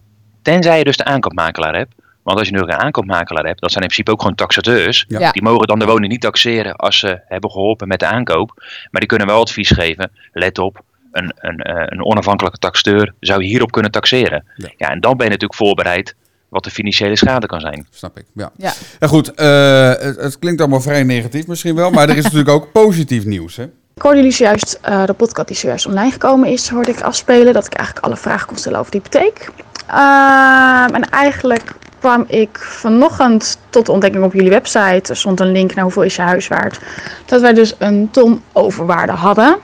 Tenzij 0.43 0.79
je 0.79 0.85
dus 0.85 0.97
de 0.97 1.05
aankoopmakelaar 1.05 1.75
hebt. 1.77 1.95
Want 2.25 2.38
als 2.38 2.49
je 2.49 2.55
nu 2.55 2.61
een 2.61 2.73
aankoopmakelaar 2.73 3.44
hebt, 3.44 3.61
dat 3.61 3.71
zijn 3.71 3.82
in 3.82 3.88
principe 3.88 4.12
ook 4.12 4.21
gewoon 4.21 4.37
taxateurs. 4.37 5.05
Ja. 5.09 5.32
Die 5.32 5.43
mogen 5.43 5.67
dan 5.67 5.79
de 5.79 5.85
woning 5.85 6.12
niet 6.12 6.21
taxeren 6.21 6.76
als 6.76 6.99
ze 6.99 7.21
hebben 7.26 7.50
geholpen 7.50 7.88
met 7.88 8.00
de 8.00 8.06
aankoop. 8.06 8.53
Maar 8.91 9.00
die 9.00 9.09
kunnen 9.09 9.26
wel 9.26 9.41
advies 9.41 9.71
geven. 9.71 10.11
Let 10.32 10.59
op, 10.59 10.81
een, 11.12 11.32
een, 11.37 11.59
eh, 11.59 11.82
een 11.87 12.05
onafhankelijke 12.05 12.59
taxateur 12.59 13.15
zou 13.21 13.43
je 13.43 13.49
hierop 13.49 13.71
kunnen 13.71 13.91
taxeren. 13.91 14.44
Ja. 14.56 14.69
Ja. 14.76 14.91
en 14.91 15.00
dan 15.00 15.17
ben 15.17 15.26
je 15.26 15.32
natuurlijk 15.32 15.59
voorbereid 15.61 16.15
wat 16.49 16.65
de 16.65 16.71
financiële 16.71 17.17
schade 17.17 17.47
kan 17.47 17.61
zijn. 17.61 17.87
Snap 17.91 18.19
ik, 18.19 18.25
ja. 18.34 18.51
Ja. 18.56 18.72
Ja, 18.99 19.06
goed, 19.06 19.34
eh, 19.34 19.89
het, 19.89 20.17
het 20.17 20.39
klinkt 20.39 20.60
allemaal 20.60 20.81
vrij 20.81 21.03
negatief 21.03 21.46
misschien 21.46 21.75
wel, 21.75 21.91
maar 21.91 22.08
er 22.08 22.17
is 22.17 22.22
natuurlijk 22.31 22.51
ook 22.51 22.72
positief 22.72 23.25
nieuws, 23.25 23.56
hè? 23.56 23.65
Ik 23.94 24.03
hoorde 24.03 24.17
jullie 24.17 24.32
zojuist, 24.32 24.79
eh, 24.82 25.05
de 25.06 25.13
podcast 25.13 25.49
die 25.49 25.56
zojuist 25.56 25.87
online 25.87 26.10
gekomen 26.10 26.49
is, 26.49 26.69
hoorde 26.69 26.91
ik 26.91 27.01
afspelen 27.01 27.53
dat 27.53 27.67
ik 27.67 27.75
eigenlijk 27.75 28.06
alle 28.06 28.17
vragen 28.17 28.46
kon 28.46 28.56
stellen 28.56 28.79
over 28.79 28.93
de 28.93 28.99
hypotheek. 28.99 29.51
Ehm, 29.87 30.94
en 30.94 31.10
eigenlijk 31.10 31.75
kwam 32.05 32.25
ik 32.29 32.58
vanochtend 32.58 33.58
tot 33.70 33.87
de 33.87 33.93
ontdekking 33.93 34.25
op 34.25 34.32
jullie 34.32 34.51
website, 34.51 35.11
er 35.11 35.17
stond 35.17 35.41
een 35.41 35.53
link 35.53 35.75
naar 35.75 35.84
hoeveel 35.84 36.03
is 36.03 36.17
je 36.17 36.23
huis 36.23 36.49
waard, 36.49 36.79
dat 37.25 37.41
wij 37.41 37.53
dus 37.53 37.75
een 37.79 38.08
ton 38.11 38.43
overwaarde 38.53 39.13
hadden. 39.13 39.56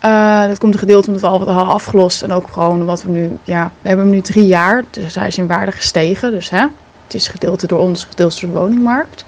Eh, 0.00 0.46
dat 0.46 0.58
komt 0.58 0.72
een 0.72 0.78
gedeelte 0.78 1.06
omdat 1.06 1.22
we 1.22 1.28
al 1.28 1.38
wat 1.38 1.48
hadden 1.48 1.74
afgelost 1.74 2.22
en 2.22 2.32
ook 2.32 2.48
gewoon 2.52 2.80
omdat 2.80 3.02
we 3.02 3.10
nu, 3.10 3.38
ja, 3.44 3.70
we 3.80 3.88
hebben 3.88 4.06
hem 4.06 4.14
nu 4.14 4.20
drie 4.20 4.46
jaar, 4.46 4.84
dus 4.90 5.14
hij 5.14 5.26
is 5.26 5.38
in 5.38 5.46
waarde 5.46 5.72
gestegen. 5.72 6.30
Dus 6.30 6.50
hè, 6.50 6.60
het 7.04 7.14
is 7.14 7.28
gedeelte 7.28 7.66
door 7.66 7.78
ons, 7.78 8.04
gedeelte 8.04 8.40
door 8.40 8.50
de 8.50 8.58
woningmarkt. 8.58 9.24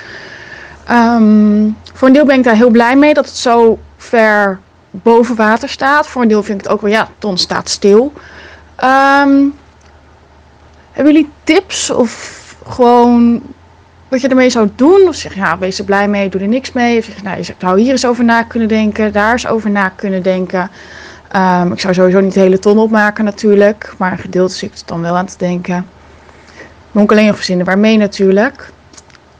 Ehm, 0.85 1.68
voor 1.95 2.09
een 2.09 2.14
deel 2.14 2.26
ben 2.26 2.38
ik 2.38 2.45
daar 2.45 2.57
heel 2.57 2.71
blij 2.71 2.97
mee 2.97 3.14
dat 3.14 3.26
het 3.26 3.37
zo 3.37 3.78
ver 3.97 4.59
boven 4.90 5.37
water 5.37 5.68
staat. 5.68 6.07
Voor 6.07 6.23
een 6.23 6.28
deel 6.28 6.42
vind 6.42 6.59
ik 6.59 6.64
het 6.64 6.75
ook 6.75 6.80
wel, 6.80 6.90
ja, 6.90 7.09
ton 7.18 7.38
staat 7.38 7.68
stil. 7.68 8.12
Ehm, 8.76 9.45
hebben 10.99 11.14
jullie 11.14 11.31
tips 11.45 11.90
of 11.90 12.55
gewoon 12.69 13.43
wat 14.09 14.21
je 14.21 14.28
ermee 14.28 14.50
zou 14.50 14.69
doen? 14.75 15.09
Of 15.09 15.14
zeg 15.14 15.35
je, 15.35 15.40
ja, 15.40 15.59
wees 15.59 15.78
er 15.78 15.85
blij 15.85 16.09
mee, 16.09 16.28
doe 16.28 16.40
er 16.40 16.49
niks 16.49 16.73
mee. 16.73 16.99
Of 16.99 17.05
zeg 17.05 17.23
nou, 17.23 17.37
je 17.37 17.55
zou 17.59 17.81
hier 17.81 17.90
eens 17.90 18.07
over 18.07 18.25
na 18.25 18.43
kunnen 18.43 18.69
denken, 18.69 19.12
daar 19.12 19.33
eens 19.33 19.47
over 19.47 19.71
na 19.71 19.88
kunnen 19.88 20.23
denken. 20.23 20.71
Ehm, 21.28 21.73
ik 21.73 21.81
zou 21.81 21.95
sowieso 21.95 22.21
niet 22.21 22.35
de 22.35 22.40
hele 22.40 22.59
ton 22.59 22.78
opmaken 22.78 23.25
natuurlijk, 23.25 23.95
maar 23.99 24.12
een 24.12 24.19
gedeelte 24.19 24.55
zit 24.55 24.81
ik 24.81 24.87
dan 24.87 25.00
wel 25.00 25.17
aan 25.17 25.26
te 25.26 25.38
denken. 25.38 25.87
Moet 26.93 27.02
ik 27.02 27.11
alleen 27.11 27.26
nog 27.26 27.37
verzinnen 27.37 27.67
waarmee 27.67 27.97
natuurlijk. 27.97 28.71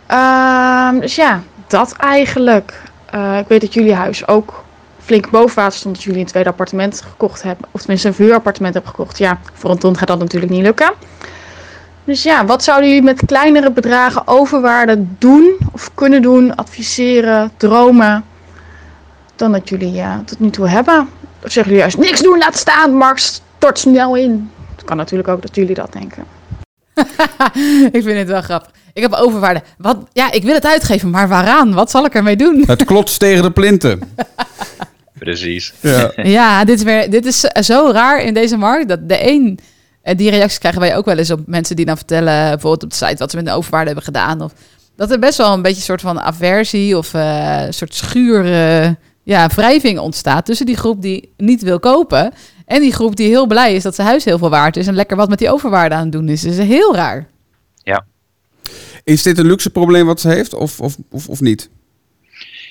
Ehm, 0.07 0.99
dus 0.99 1.15
ja, 1.15 1.41
dat 1.67 1.93
eigenlijk. 1.93 2.83
Eh, 3.11 3.39
ik 3.39 3.49
weet 3.49 3.61
dat 3.61 3.75
jullie 3.75 3.95
huis 3.95 4.27
ook 4.27 4.65
flink 4.99 5.31
boven 5.31 5.57
water 5.57 5.79
stond. 5.79 5.95
Dat 5.95 6.05
jullie 6.05 6.21
een 6.21 6.27
tweede 6.27 6.49
appartement 6.49 7.03
gekocht 7.03 7.43
hebben. 7.43 7.69
Of 7.71 7.81
tenminste 7.81 8.09
een 8.09 8.15
vuurappartement 8.15 8.75
hebben 8.75 8.93
gekocht. 8.93 9.19
Ja, 9.19 9.39
voor 9.53 9.71
een 9.71 9.79
ton 9.79 9.97
gaat 9.97 10.09
dat 10.09 10.19
natuurlijk 10.19 10.53
niet 10.53 10.63
lukken. 10.63 10.93
Dus 12.09 12.23
ja, 12.23 12.45
wat 12.45 12.65
zouden 12.65 12.89
jullie 12.89 13.05
met 13.05 13.27
kleinere 13.27 13.71
bedragen 13.71 14.23
overwaarde 14.27 15.05
doen? 15.19 15.59
Of 15.73 15.91
kunnen 15.95 16.23
doen, 16.23 16.55
adviseren, 16.55 17.51
dromen? 17.57 18.25
Dan 19.37 19.53
dat 19.53 19.69
jullie 19.69 19.93
ja, 19.93 20.23
tot 20.25 20.41
nu 20.41 20.51
toe 20.51 20.69
hebben. 20.69 21.09
Of 21.45 21.53
zeggen 21.53 21.63
jullie 21.63 21.79
juist 21.79 21.99
niks 21.99 22.23
doen, 22.23 22.39
laat 22.39 22.57
staan, 22.57 22.95
Max, 22.95 23.43
stort 23.57 23.79
snel 23.79 24.17
in. 24.17 24.51
kan 24.85 24.97
natuurlijk 24.97 25.29
ook 25.29 25.43
dat 25.43 25.55
jullie 25.55 25.75
dat 25.75 25.93
denken. 25.93 26.25
ik 27.97 28.03
vind 28.03 28.19
het 28.19 28.29
wel 28.29 28.43
grappig. 28.43 28.71
Ik 28.93 29.03
heb 29.03 29.13
overwaarde. 29.13 29.63
Wat, 29.79 29.97
ja, 30.13 30.33
ik 30.33 30.43
wil 30.43 30.55
het 30.55 30.67
uitgeven, 30.67 31.11
maar 31.11 31.29
waaraan? 31.29 31.75
Wat 31.75 31.91
zal 31.91 32.05
ik 32.05 32.15
ermee 32.15 32.37
doen? 32.37 32.65
Het 32.67 32.85
klotst 32.85 33.19
tegen 33.19 33.43
de 33.43 33.51
plinten. 33.51 34.01
Precies. 35.19 35.73
Ja. 35.81 36.13
Ja, 36.17 36.65
dit 36.65 36.79
is, 36.79 36.85
weer, 36.85 37.11
dit 37.11 37.27
is 37.27 37.41
zo 37.41 37.91
raar 37.93 38.23
in 38.23 38.35
deze 38.35 38.57
markt. 38.57 38.89
Dat 38.89 39.09
de 39.09 39.31
een, 39.31 39.59
eh, 40.09 40.17
die 40.17 40.31
reacties 40.31 40.59
krijgen 40.59 40.81
wij 40.81 40.97
ook 40.97 41.05
wel 41.05 41.19
eens 41.19 41.31
op 41.31 41.41
mensen 41.47 41.77
die 41.77 41.85
dan 41.85 41.97
vertellen, 41.97 42.49
bijvoorbeeld 42.49 42.83
op 42.83 42.91
de 42.91 42.97
site, 42.97 43.17
wat 43.17 43.31
ze 43.31 43.37
met 43.37 43.47
de 43.47 43.53
overwaarde 43.53 43.87
hebben 43.87 44.05
gedaan. 44.05 44.43
Of 44.43 44.53
dat 44.97 45.11
er 45.11 45.19
best 45.19 45.39
wel 45.39 45.53
een 45.53 45.63
beetje 45.63 45.77
een 45.77 45.83
soort 45.83 46.01
van 46.01 46.21
aversie 46.21 46.97
of 46.97 47.15
eh, 47.15 47.63
een 47.67 47.75
soort 47.75 47.95
schuur, 47.95 48.45
eh, 48.45 48.91
ja, 49.23 49.47
wrijving 49.47 49.99
ontstaat 49.99 50.45
tussen 50.45 50.67
die 50.67 50.77
groep 50.77 51.03
die 51.03 51.33
niet 51.37 51.63
wil 51.63 51.79
kopen 51.79 52.33
en 52.67 52.81
die 52.81 52.93
groep 52.93 53.17
die 53.17 53.29
heel 53.29 53.47
blij 53.47 53.75
is 53.75 53.83
dat 53.83 53.95
zijn 53.95 54.09
huis 54.09 54.25
heel 54.25 54.39
veel 54.39 54.51
waard 54.51 54.77
is 54.77 54.87
en 54.87 54.95
lekker 54.95 55.17
wat 55.17 55.29
met 55.29 55.39
die 55.39 55.51
overwaarde 55.51 55.95
aan 55.95 56.03
het 56.03 56.13
doen 56.13 56.29
is. 56.29 56.43
Dat 56.43 56.53
is 56.53 56.59
heel 56.59 56.95
raar. 56.95 57.27
Is 59.09 59.23
dit 59.23 59.39
een 59.39 59.47
luxe 59.47 59.71
probleem 59.71 60.07
wat 60.07 60.21
ze 60.21 60.29
heeft 60.29 60.55
of, 60.55 60.81
of, 60.81 60.97
of, 61.11 61.29
of 61.29 61.41
niet? 61.41 61.71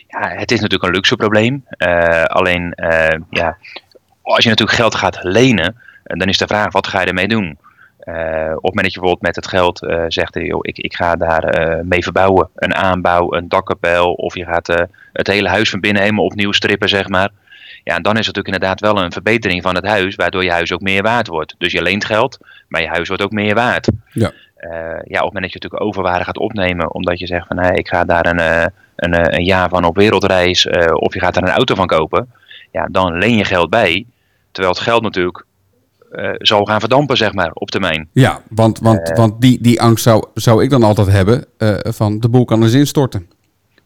Ja, 0.08 0.29
het 0.29 0.51
is 0.51 0.60
natuurlijk 0.60 0.84
een 0.84 0.96
luxe 0.96 1.15
probleem. 1.15 1.65
Eh, 1.67 2.24
alleen, 2.24 2.74
eh, 2.74 3.20
ja, 3.29 3.58
als 4.22 4.44
je 4.44 4.50
natuurlijk 4.50 4.77
geld 4.77 4.96
gaat 4.96 5.20
lenen, 5.22 5.75
eh, 6.07 6.19
dan 6.19 6.27
is 6.27 6.37
de 6.37 6.47
vraag, 6.47 6.71
wat 6.71 6.87
ga 6.87 7.01
je 7.01 7.07
ermee 7.07 7.27
doen? 7.27 7.57
Eh, 8.07 8.15
op 8.15 8.63
het 8.63 8.63
moment 8.63 8.83
dat 8.83 8.93
je 8.93 8.99
bijvoorbeeld 8.99 9.21
met 9.21 9.35
het 9.35 9.47
geld 9.47 9.83
eh, 9.83 10.03
zegt, 10.07 10.35
eh, 10.35 10.45
joh, 10.45 10.59
ik, 10.61 10.77
ik 10.77 10.95
ga 10.95 11.15
daar 11.15 11.79
mee 11.85 12.03
verbouwen. 12.03 12.49
Een 12.55 12.75
aanbouw, 12.75 13.33
een 13.33 13.47
dakkapel, 13.47 14.13
of 14.13 14.35
je 14.35 14.45
gaat 14.45 14.87
het 15.13 15.27
hele 15.27 15.49
huis 15.49 15.69
van 15.69 15.79
binnen 15.79 16.01
helemaal 16.01 16.25
opnieuw 16.25 16.51
strippen, 16.51 16.89
zeg 16.89 17.07
maar. 17.07 17.29
Ja, 17.83 17.99
dan 17.99 18.17
is 18.17 18.25
het 18.25 18.35
natuurlijk 18.35 18.53
inderdaad 18.53 18.79
wel 18.79 19.03
een 19.03 19.11
verbetering 19.11 19.61
van 19.61 19.75
het 19.75 19.85
huis, 19.85 20.15
waardoor 20.15 20.43
je 20.43 20.51
huis 20.51 20.73
ook 20.73 20.81
meer 20.81 21.01
waard 21.01 21.27
wordt. 21.27 21.55
Dus 21.57 21.71
je 21.71 21.81
leent 21.81 22.05
geld, 22.05 22.37
maar 22.67 22.81
je 22.81 22.87
huis 22.87 23.07
wordt 23.07 23.23
ook 23.23 23.31
meer 23.31 23.55
waard. 23.55 23.89
Ja. 24.11 24.31
Ja, 25.03 25.19
op 25.19 25.25
het 25.25 25.33
moment 25.33 25.41
dat 25.41 25.53
je 25.53 25.59
natuurlijk 25.59 25.83
overwaarde 25.83 26.23
gaat 26.23 26.37
opnemen, 26.37 26.93
omdat 26.93 27.19
je 27.19 27.27
zegt 27.27 27.47
van, 27.47 27.57
hé, 27.57 27.73
ik 27.73 27.87
ga 27.87 28.05
daar 28.05 28.25
een, 28.25 28.71
een, 28.95 29.35
een 29.35 29.43
jaar 29.43 29.69
van 29.69 29.83
op 29.83 29.95
wereldreis, 29.95 30.67
of 30.91 31.13
je 31.13 31.19
gaat 31.19 31.33
daar 31.33 31.43
een 31.43 31.55
auto 31.55 31.75
van 31.75 31.87
kopen, 31.87 32.31
ja, 32.71 32.87
dan 32.91 33.17
leen 33.17 33.37
je 33.37 33.45
geld 33.45 33.69
bij, 33.69 34.05
terwijl 34.51 34.73
het 34.73 34.83
geld 34.83 35.01
natuurlijk 35.01 35.45
eh, 36.11 36.29
zal 36.37 36.65
gaan 36.65 36.79
verdampen, 36.79 37.17
zeg 37.17 37.33
maar, 37.33 37.51
op 37.53 37.71
termijn. 37.71 38.09
Ja, 38.11 38.41
want, 38.49 38.79
want, 38.79 39.11
want 39.15 39.41
die, 39.41 39.61
die 39.61 39.81
angst 39.81 40.03
zou, 40.03 40.25
zou 40.33 40.63
ik 40.63 40.69
dan 40.69 40.83
altijd 40.83 41.07
hebben 41.07 41.45
eh, 41.57 41.75
van 41.83 42.19
de 42.19 42.29
boel 42.29 42.45
kan 42.45 42.63
eens 42.63 42.73
instorten. 42.73 43.29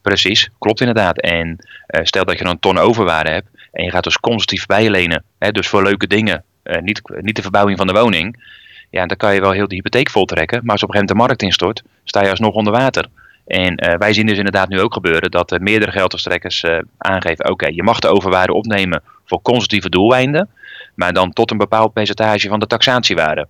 Precies, 0.01 0.49
klopt 0.59 0.79
inderdaad. 0.79 1.19
En 1.19 1.65
eh, 1.87 2.03
stel 2.03 2.25
dat 2.25 2.37
je 2.37 2.43
dan 2.43 2.53
een 2.53 2.59
ton 2.59 2.77
overwaarde 2.77 3.29
hebt 3.29 3.47
en 3.71 3.83
je 3.83 3.91
gaat 3.91 4.03
dus 4.03 4.19
constatief 4.19 4.65
bijlenen, 4.65 5.23
hè, 5.39 5.51
dus 5.51 5.67
voor 5.67 5.83
leuke 5.83 6.07
dingen, 6.07 6.43
eh, 6.63 6.81
niet, 6.81 7.01
niet 7.21 7.35
de 7.35 7.41
verbouwing 7.41 7.77
van 7.77 7.87
de 7.87 7.93
woning, 7.93 8.43
ja, 8.89 9.05
dan 9.05 9.17
kan 9.17 9.33
je 9.33 9.41
wel 9.41 9.51
heel 9.51 9.67
de 9.67 9.75
hypotheek 9.75 10.09
voltrekken, 10.09 10.59
maar 10.63 10.71
als 10.71 10.83
op 10.83 10.89
een 10.89 10.95
gegeven 10.95 11.15
moment 11.17 11.29
de 11.29 11.35
markt 11.35 11.41
instort, 11.41 11.83
sta 12.03 12.23
je 12.23 12.29
alsnog 12.29 12.53
onder 12.53 12.73
water. 12.73 13.07
En 13.45 13.75
eh, 13.75 13.97
wij 13.97 14.13
zien 14.13 14.25
dus 14.25 14.37
inderdaad 14.37 14.69
nu 14.69 14.79
ook 14.79 14.93
gebeuren 14.93 15.31
dat 15.31 15.51
er 15.51 15.61
meerdere 15.61 15.91
geldverstrekkers 15.91 16.63
eh, 16.63 16.77
aangeven, 16.97 17.49
oké, 17.49 17.67
je 17.67 17.83
mag 17.83 17.99
de 17.99 18.07
overwaarde 18.07 18.53
opnemen 18.53 19.01
voor 19.25 19.41
constatieve 19.41 19.89
doeleinden, 19.89 20.49
maar 20.95 21.13
dan 21.13 21.33
tot 21.33 21.51
een 21.51 21.57
bepaald 21.57 21.93
percentage 21.93 22.47
van 22.47 22.59
de 22.59 22.67
taxatiewaarde. 22.67 23.47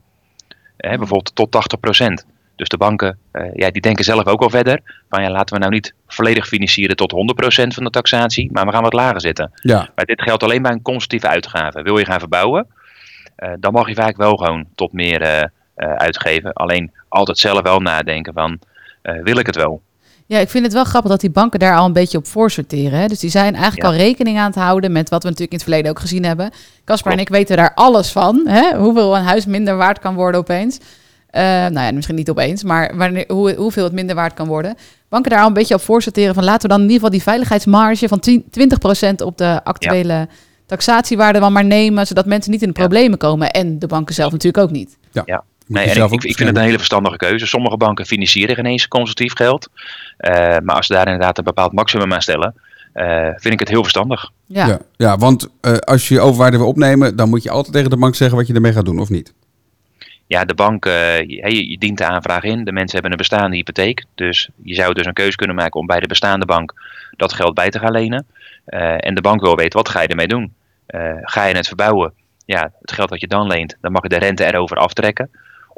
Hè, 0.78 0.98
bijvoorbeeld 0.98 1.36
tot 1.36 1.52
80%. 1.52 2.26
Dus 2.56 2.70
de 2.70 2.78
banken, 2.78 3.18
eh, 3.32 3.54
ja, 3.54 3.72
die 3.72 3.82
denken 3.82 4.04
zelf 4.04 4.26
ook 4.26 4.42
al 4.42 4.50
verder. 4.50 5.04
Van 5.10 5.22
ja, 5.22 5.30
laten 5.30 5.54
we 5.54 5.60
nou 5.60 5.72
niet 5.72 5.94
volledig 6.08 6.48
financieren 6.48 6.96
tot 6.96 7.12
100% 7.12 7.74
van 7.74 7.84
de 7.84 7.90
taxatie, 7.90 8.52
maar 8.52 8.66
we 8.66 8.72
gaan 8.72 8.82
wat 8.82 8.94
lager 8.94 9.22
zitten. 9.22 9.52
Ja, 9.54 9.90
Maar 9.96 10.06
dit 10.06 10.22
geldt 10.22 10.44
alleen 10.44 10.62
bij 10.62 10.72
een 10.72 10.82
constatieve 10.82 11.28
uitgave. 11.28 11.82
Wil 11.82 11.98
je 11.98 12.06
gaan 12.06 12.20
verbouwen, 12.20 12.68
eh, 13.36 13.52
dan 13.60 13.74
mag 13.74 13.88
je 13.88 13.96
vaak 13.96 14.18
wel 14.18 14.36
gewoon 14.36 14.66
tot 14.76 14.94
meer 14.94 15.22
eh, 15.22 15.44
uitgeven. 15.76 16.54
Alleen 16.54 16.92
altijd 17.10 17.38
zelf 17.38 17.62
wel 17.62 17.80
nadenken 17.80 18.34
van, 18.34 18.60
wil 19.02 19.38
ik 19.38 19.46
het 19.46 19.56
wel? 19.56 19.82
Ja, 20.32 20.40
ik 20.40 20.50
vind 20.50 20.64
het 20.64 20.74
wel 20.74 20.84
grappig 20.84 21.12
dat 21.12 21.20
die 21.20 21.30
banken 21.30 21.60
daar 21.60 21.78
al 21.78 21.86
een 21.86 21.94
beetje 21.94 22.18
op 22.18 22.28
voorsorteren. 22.28 23.00
Hè? 23.00 23.08
Dus 23.08 23.20
die 23.20 23.30
zijn 23.30 23.54
eigenlijk 23.56 23.84
Ja. 23.84 23.90
al 23.90 23.96
rekening 23.96 24.38
aan 24.40 24.52
te 24.52 24.60
houden 24.60 24.92
met 24.92 25.10
wat 25.10 25.24
we 25.24 25.30
natuurlijk 25.30 25.52
in 25.52 25.58
het 25.58 25.68
verleden 25.68 25.92
ook 25.92 26.00
gezien 26.00 26.26
hebben. 26.26 26.50
Caspar 26.86 27.12
en 27.12 27.20
ik 27.20 27.30
weten 27.30 27.58
daar 27.58 27.72
alles 27.74 28.12
van. 28.12 28.42
Hè? 28.48 28.78
Hoeveel 28.78 29.16
een 29.18 29.24
huis 29.24 29.46
minder 29.46 29.76
waard 29.78 30.00
kan 30.00 30.16
worden 30.16 30.40
opeens. 30.40 30.80
Eh, 31.30 31.42
nou 31.44 31.80
ja, 31.80 31.92
misschien 31.92 32.16
niet 32.16 32.30
opeens, 32.30 32.64
maar 32.64 32.98
wanneer, 32.98 33.26
hoe, 33.28 33.54
hoeveel 33.56 33.84
het 33.84 33.94
minder 33.94 34.16
waard 34.16 34.34
kan 34.34 34.48
worden. 34.48 34.76
Banken 35.10 35.32
daar 35.32 35.42
al 35.42 35.48
een 35.48 35.54
beetje 35.54 35.76
op 35.76 35.82
voorsorteren 35.82 36.34
van 36.34 36.44
laten 36.44 36.62
we 36.62 36.68
dan 36.68 36.78
in 36.78 36.84
ieder 36.84 36.96
geval 36.96 37.12
die 37.12 37.22
veiligheidsmarge 37.24 38.08
van 38.08 38.20
10, 38.20 38.44
20% 38.50 39.22
op 39.26 39.38
de 39.38 39.64
actuele 39.64 40.28
taxatiewaarde 40.66 41.40
dan 41.40 41.54
maar 41.54 41.66
nemen, 41.66 42.08
zodat 42.08 42.26
mensen 42.26 42.52
niet 42.52 42.62
in 42.62 42.68
de 42.72 42.80
Ja. 42.80 42.86
problemen 42.88 43.18
komen. 43.18 43.52
En 43.52 43.80
de 43.80 43.88
banken 43.88 44.16
zelf 44.16 44.32
natuurlijk 44.32 44.64
ook 44.64 44.72
niet. 44.72 44.98
moet 45.14 45.42
Nee, 45.74 45.86
en 45.90 45.96
ik, 45.96 46.04
ook 46.04 46.12
ik, 46.12 46.24
ik 46.24 46.36
vind 46.36 46.50
het 46.50 46.58
een 46.58 46.64
hele 46.64 46.78
verstandige 46.78 47.18
keuze. 47.18 47.46
Sommige 47.48 47.78
banken 47.78 48.06
financieren 48.06 48.56
geen 48.56 48.66
eens 48.66 48.88
consultief 48.88 49.34
geld. 49.34 49.70
Eh, 50.18 50.58
maar 50.64 50.76
als 50.76 50.86
ze 50.88 50.94
daar 50.94 51.06
inderdaad 51.06 51.38
een 51.38 51.44
bepaald 51.44 51.72
maximum 51.74 52.14
aan 52.14 52.22
stellen, 52.22 52.56
eh, 52.94 53.28
vind 53.36 53.54
ik 53.54 53.60
het 53.60 53.70
heel 53.70 53.82
verstandig. 53.82 54.32
Ja, 54.46 54.68
ja. 54.68 54.80
ja, 54.98 55.18
want 55.18 55.50
eh, 55.62 55.74
als 55.74 56.08
je 56.08 56.14
je 56.14 56.20
overwaarde 56.20 56.58
wil 56.58 56.68
opnemen, 56.68 57.16
dan 57.16 57.30
moet 57.30 57.44
je 57.44 57.50
altijd 57.50 57.74
tegen 57.74 57.90
de 57.90 57.98
bank 57.98 58.16
zeggen 58.16 58.38
wat 58.38 58.48
je 58.48 58.54
ermee 58.54 58.74
gaat 58.74 58.86
doen, 58.86 59.00
of 59.00 59.10
niet? 59.10 59.34
Ja, 60.28 60.46
de 60.46 60.54
bank, 60.54 60.86
eh, 60.86 61.20
je, 61.20 61.70
je- 61.70 61.78
dient 61.78 61.98
de 61.98 62.06
aanvraag 62.06 62.44
in. 62.44 62.64
De 62.64 62.72
mensen 62.72 62.94
hebben 62.94 63.12
een 63.12 63.18
bestaande 63.18 63.56
hypotheek. 63.56 64.06
Dus 64.16 64.50
je 64.64 64.76
zou 64.76 64.94
dus 64.94 65.06
een 65.06 65.14
keuze 65.14 65.36
kunnen 65.38 65.56
maken 65.56 65.80
om 65.80 65.86
bij 65.86 66.00
de 66.00 66.08
bestaande 66.08 66.46
bank 66.46 66.74
dat 67.18 67.34
geld 67.34 67.54
bij 67.54 67.70
te 67.70 67.80
gaan 67.80 67.92
lenen. 67.92 68.26
Eh, 68.66 68.96
en 68.98 69.16
de 69.16 69.22
bank 69.22 69.42
wil 69.42 69.56
weten, 69.56 69.78
wat 69.78 69.90
ga 69.90 70.02
je 70.02 70.08
ermee 70.08 70.28
doen? 70.28 70.54
Eh, 70.86 71.12
ga 71.22 71.46
je 71.46 71.56
het 71.56 71.68
verbouwen? 71.68 72.14
Ja, 72.46 72.72
het 72.82 72.92
geld 72.92 73.10
dat 73.10 73.22
je 73.22 73.28
dan 73.28 73.48
leent, 73.48 73.78
dan 73.82 73.92
mag 73.92 74.02
je 74.02 74.10
de 74.10 74.18
rente 74.18 74.46
erover 74.46 74.78
aftrekken. 74.78 75.30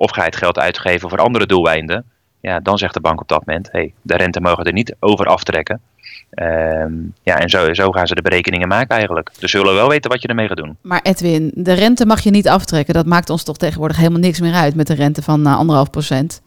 Of 0.04 0.12
ga 0.12 0.20
je 0.22 0.28
het 0.30 0.36
geld 0.36 0.60
uitgeven 0.60 1.10
voor 1.10 1.18
andere 1.20 1.46
doeleinden? 1.46 2.06
Ja, 2.42 2.60
dan 2.60 2.78
zegt 2.78 2.94
de 2.94 3.00
bank 3.00 3.22
op 3.22 3.28
dat 3.28 3.46
moment, 3.46 3.70
hey, 3.72 3.94
de 4.02 4.16
rente 4.18 4.42
mogen 4.42 4.64
er 4.64 4.74
niet 4.74 4.96
over 5.00 5.26
aftrekken. 5.26 5.82
Ehm, 6.30 6.92
ja, 7.24 7.40
en 7.40 7.50
zo, 7.50 7.74
zo 7.74 7.92
gaan 7.92 8.08
ze 8.08 8.16
de 8.16 8.22
berekeningen 8.22 8.68
maken 8.68 8.96
eigenlijk. 8.96 9.30
Dus 9.40 9.52
ze 9.52 9.58
willen 9.58 9.74
wel 9.74 9.90
weten 9.90 10.12
wat 10.12 10.22
je 10.22 10.28
ermee 10.28 10.48
gaat 10.48 10.58
doen. 10.58 10.78
Maar 10.82 11.00
Edwin, 11.04 11.52
de 11.56 11.74
rente 11.74 12.06
mag 12.06 12.22
je 12.22 12.30
niet 12.30 12.48
aftrekken. 12.48 12.94
Dat 12.94 13.06
maakt 13.06 13.30
ons 13.30 13.44
toch 13.44 13.58
tegenwoordig 13.58 13.98
helemaal 13.98 14.20
niks 14.20 14.40
meer 14.40 14.54
uit 14.54 14.76
met 14.76 14.90
een 14.90 14.96
rente 14.96 15.22
van 15.22 15.46
eh, 15.48 15.58
anderhalf 15.58 15.90
procent. 15.90 16.42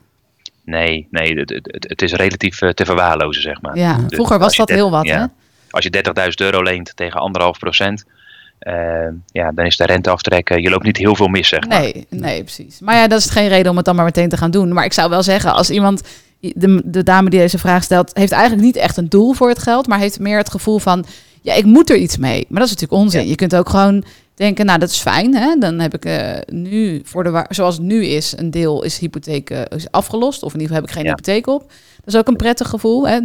Nee, 0.64 1.06
nee 1.10 1.38
het, 1.38 1.50
het, 1.50 1.86
het 1.88 2.02
is 2.02 2.12
relatief 2.12 2.62
eh, 2.62 2.70
te 2.70 2.84
verwaarlozen, 2.84 3.42
zeg 3.42 3.60
maar. 3.60 3.76
Ja, 3.76 3.94
Dus 3.96 4.04
vroeger 4.14 4.38
was 4.38 4.56
dat 4.56 4.68
dat- 4.68 4.76
heel 4.76 4.90
wat, 4.90 5.04
ja. 5.06 5.18
hè? 5.20 5.26
Als 5.70 5.84
je 5.84 5.90
30.000 5.90 6.34
euro 6.36 6.62
leent 6.62 6.96
tegen 6.96 7.20
anderhalf 7.20 7.58
procent, 7.58 8.04
eh, 8.58 9.08
ja, 9.26 9.52
dan 9.52 9.66
is 9.66 9.76
de 9.76 9.84
renteaftrek, 9.86 10.50
eh, 10.50 10.62
je 10.62 10.70
loopt 10.70 10.84
niet 10.84 10.96
heel 10.96 11.16
veel 11.16 11.28
mis, 11.28 11.48
zeg 11.48 11.66
maar. 11.68 11.80
Nee, 11.80 12.06
nee, 12.10 12.42
precies. 12.42 12.80
Maar 12.80 12.96
ja, 12.96 13.06
dat 13.06 13.18
is 13.18 13.30
geen 13.30 13.48
reden 13.48 13.70
om 13.70 13.76
het 13.76 13.84
dan 13.86 13.96
maar 13.96 14.04
meteen 14.04 14.28
te 14.28 14.36
gaan 14.36 14.50
doen. 14.50 14.72
Maar 14.72 14.84
ik 14.84 14.92
zou 14.92 15.10
wel 15.10 15.22
zeggen, 15.22 15.52
als 15.54 15.70
iemand, 15.70 16.02
de, 16.40 16.82
de 16.84 17.02
dame 17.02 17.30
die 17.30 17.40
deze 17.40 17.58
vraag 17.58 17.82
stelt, 17.82 18.10
heeft 18.16 18.32
eigenlijk 18.32 18.62
niet 18.62 18.76
echt 18.76 18.96
een 18.96 19.08
doel 19.08 19.32
voor 19.32 19.48
het 19.48 19.58
geld, 19.58 19.86
maar 19.86 19.98
heeft 19.98 20.20
meer 20.20 20.38
het 20.38 20.50
gevoel 20.50 20.78
van, 20.78 21.04
ja, 21.42 21.54
ik 21.54 21.64
moet 21.64 21.90
er 21.90 21.96
iets 21.96 22.16
mee. 22.16 22.46
Maar 22.48 22.58
dat 22.60 22.68
is 22.68 22.74
natuurlijk 22.74 23.02
onzin. 23.02 23.22
Ja. 23.22 23.28
Je 23.28 23.34
kunt 23.34 23.56
ook 23.56 23.68
gewoon 23.68 24.04
denken, 24.34 24.66
nou, 24.66 24.78
dat 24.78 24.90
is 24.90 25.00
fijn. 25.00 25.34
Hè? 25.34 25.56
Dan 25.58 25.78
heb 25.78 25.94
ik 25.94 26.04
eh, 26.04 26.30
nu, 26.46 27.00
voor 27.04 27.24
de 27.24 27.44
zoals 27.48 27.74
het 27.74 27.84
nu 27.84 28.04
is, 28.04 28.34
een 28.36 28.50
deel 28.50 28.82
is 28.82 28.98
hypotheek 28.98 29.50
eh, 29.50 29.60
is 29.76 29.90
afgelost. 29.90 30.42
Of 30.42 30.54
in 30.54 30.60
ieder 30.60 30.76
geval 30.76 30.80
heb 30.82 30.90
ik 30.90 30.96
geen 30.96 31.04
Ja. 31.04 31.10
hypotheek 31.10 31.46
op. 31.46 31.72
Dat 32.06 32.14
is 32.14 32.20
ook 32.20 32.28
een 32.28 32.36
prettig 32.36 32.68
gevoel. 32.68 33.08
Hè? 33.08 33.18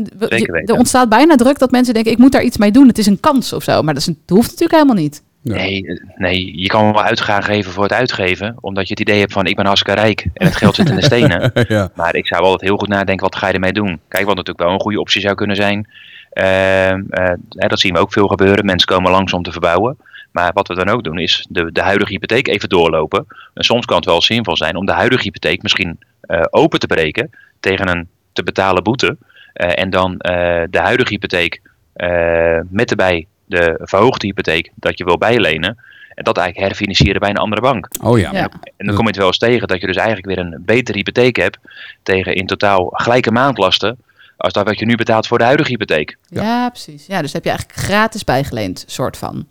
Er 0.65 0.77
ontstaat 0.77 1.09
bijna 1.09 1.35
druk 1.35 1.59
dat 1.59 1.71
mensen 1.71 1.93
denken, 1.93 2.11
ik 2.11 2.17
moet 2.17 2.31
daar 2.31 2.43
iets 2.43 2.57
mee 2.57 2.71
doen. 2.71 2.88
Het 2.88 2.97
is 2.97 3.05
een 3.05 3.19
kans 3.19 3.53
of 3.53 3.63
zo. 3.63 3.81
Maar 3.81 3.93
dat, 3.93 4.01
is, 4.01 4.07
een- 4.07 4.19
dat 4.25 4.35
hoeft 4.38 4.50
natuurlijk 4.50 4.81
helemaal 4.81 5.03
niet. 5.03 5.23
Ja. 5.43 5.53
Nee, 5.55 5.83
nee, 6.15 6.59
je 6.59 6.67
kan 6.67 6.91
wel 6.93 7.01
uitgaan 7.03 7.43
geven 7.43 7.71
voor 7.71 7.83
het 7.83 7.93
uitgeven, 7.93 8.55
omdat 8.59 8.88
je 8.88 8.93
het 8.93 9.00
idee 9.09 9.19
hebt 9.19 9.33
van 9.33 9.45
ik 9.45 9.55
ben 9.55 9.65
hartstikke 9.65 10.01
rijk 10.01 10.25
en 10.33 10.45
het 10.45 10.55
geld 10.55 10.75
zit 10.75 10.89
in 10.89 10.95
de 10.95 11.03
stenen. 11.03 11.51
ja. 11.67 11.91
Maar 11.95 12.15
ik 12.15 12.27
zou 12.27 12.41
altijd 12.43 12.61
heel 12.69 12.77
goed 12.77 12.88
nadenken, 12.88 13.23
wat 13.25 13.35
ga 13.35 13.47
je 13.47 13.53
ermee 13.53 13.73
doen? 13.73 14.00
Kijk, 14.07 14.25
wat 14.25 14.35
natuurlijk 14.35 14.65
wel 14.65 14.73
een 14.73 14.79
goede 14.81 15.00
optie 15.00 15.21
zou 15.21 15.35
kunnen 15.35 15.55
zijn. 15.55 15.88
ehm, 16.31 17.01
eh, 17.09 17.33
hè, 17.50 17.67
dat 17.67 17.79
zien 17.79 17.93
we 17.93 18.00
ook 18.00 18.13
veel 18.13 18.27
gebeuren. 18.27 18.65
Mensen 18.65 18.88
komen 18.88 19.11
langs 19.11 19.33
om 19.33 19.43
te 19.43 19.51
verbouwen. 19.51 19.97
Maar 20.31 20.51
wat 20.53 20.67
we 20.67 20.75
dan 20.75 20.89
ook 20.89 21.03
doen, 21.03 21.19
is 21.19 21.45
de, 21.50 21.71
de 21.71 21.81
huidige 21.81 22.11
hypotheek 22.11 22.47
even 22.47 22.69
doorlopen. 22.69 23.25
En 23.53 23.63
soms 23.63 23.85
kan 23.85 23.95
het 23.95 24.05
wel 24.05 24.21
zinvol 24.21 24.57
zijn 24.57 24.75
om 24.75 24.85
de 24.85 24.91
huidige 24.91 25.23
hypotheek 25.23 25.61
misschien 25.61 26.00
eh, 26.21 26.41
open 26.50 26.79
te 26.79 26.88
breken 26.88 27.29
tegen 27.59 27.88
een 27.89 28.07
te 28.33 28.43
betalen 28.43 28.83
boete. 28.83 29.17
Eh, 29.53 29.83
en 29.83 29.89
dan 29.89 30.19
eh, 30.19 30.63
de 30.69 30.79
huidige 30.79 31.13
hypotheek 31.13 31.61
eh, 31.93 32.59
met 32.69 32.89
erbij 32.89 33.27
de 33.45 33.79
verhoogde 33.81 34.27
hypotheek 34.27 34.71
dat 34.75 34.97
je 34.97 35.03
wil 35.03 35.17
bijlenen. 35.17 35.77
En 36.13 36.23
dat 36.23 36.38
eigenlijk 36.38 36.67
herfinancieren 36.67 37.21
bij 37.21 37.29
een 37.29 37.38
andere 37.38 37.61
bank. 37.61 37.88
Oh 38.01 38.19
ja. 38.19 38.31
Ja. 38.31 38.50
En 38.77 38.85
dan 38.85 38.95
kom 38.95 39.03
je 39.03 39.09
het 39.09 39.17
wel 39.17 39.27
eens 39.27 39.38
tegen 39.38 39.67
dat 39.67 39.81
je 39.81 39.88
dus 39.88 39.95
eigenlijk 39.95 40.27
weer 40.27 40.38
een 40.38 40.61
betere 40.65 40.97
hypotheek 40.97 41.35
hebt 41.35 41.57
tegen 42.03 42.35
in 42.35 42.45
totaal 42.45 42.89
gelijke 42.91 43.31
maandlasten 43.31 43.97
als 44.38 44.53
dat 44.53 44.65
wat 44.65 44.79
je 44.79 44.85
nu 44.85 44.95
betaalt 44.95 45.27
voor 45.27 45.38
de 45.38 45.43
huidige 45.43 45.69
hypotheek. 45.69 46.17
Ja. 46.27 46.41
Ja, 46.41 46.69
precies. 46.69 47.05
Ja, 47.05 47.21
dus 47.21 47.33
heb 47.33 47.43
je 47.43 47.50
eigenlijk 47.50 47.79
gratis 47.79 48.23
bijgeleend, 48.23 48.83
soort 48.88 49.17
van. 49.17 49.47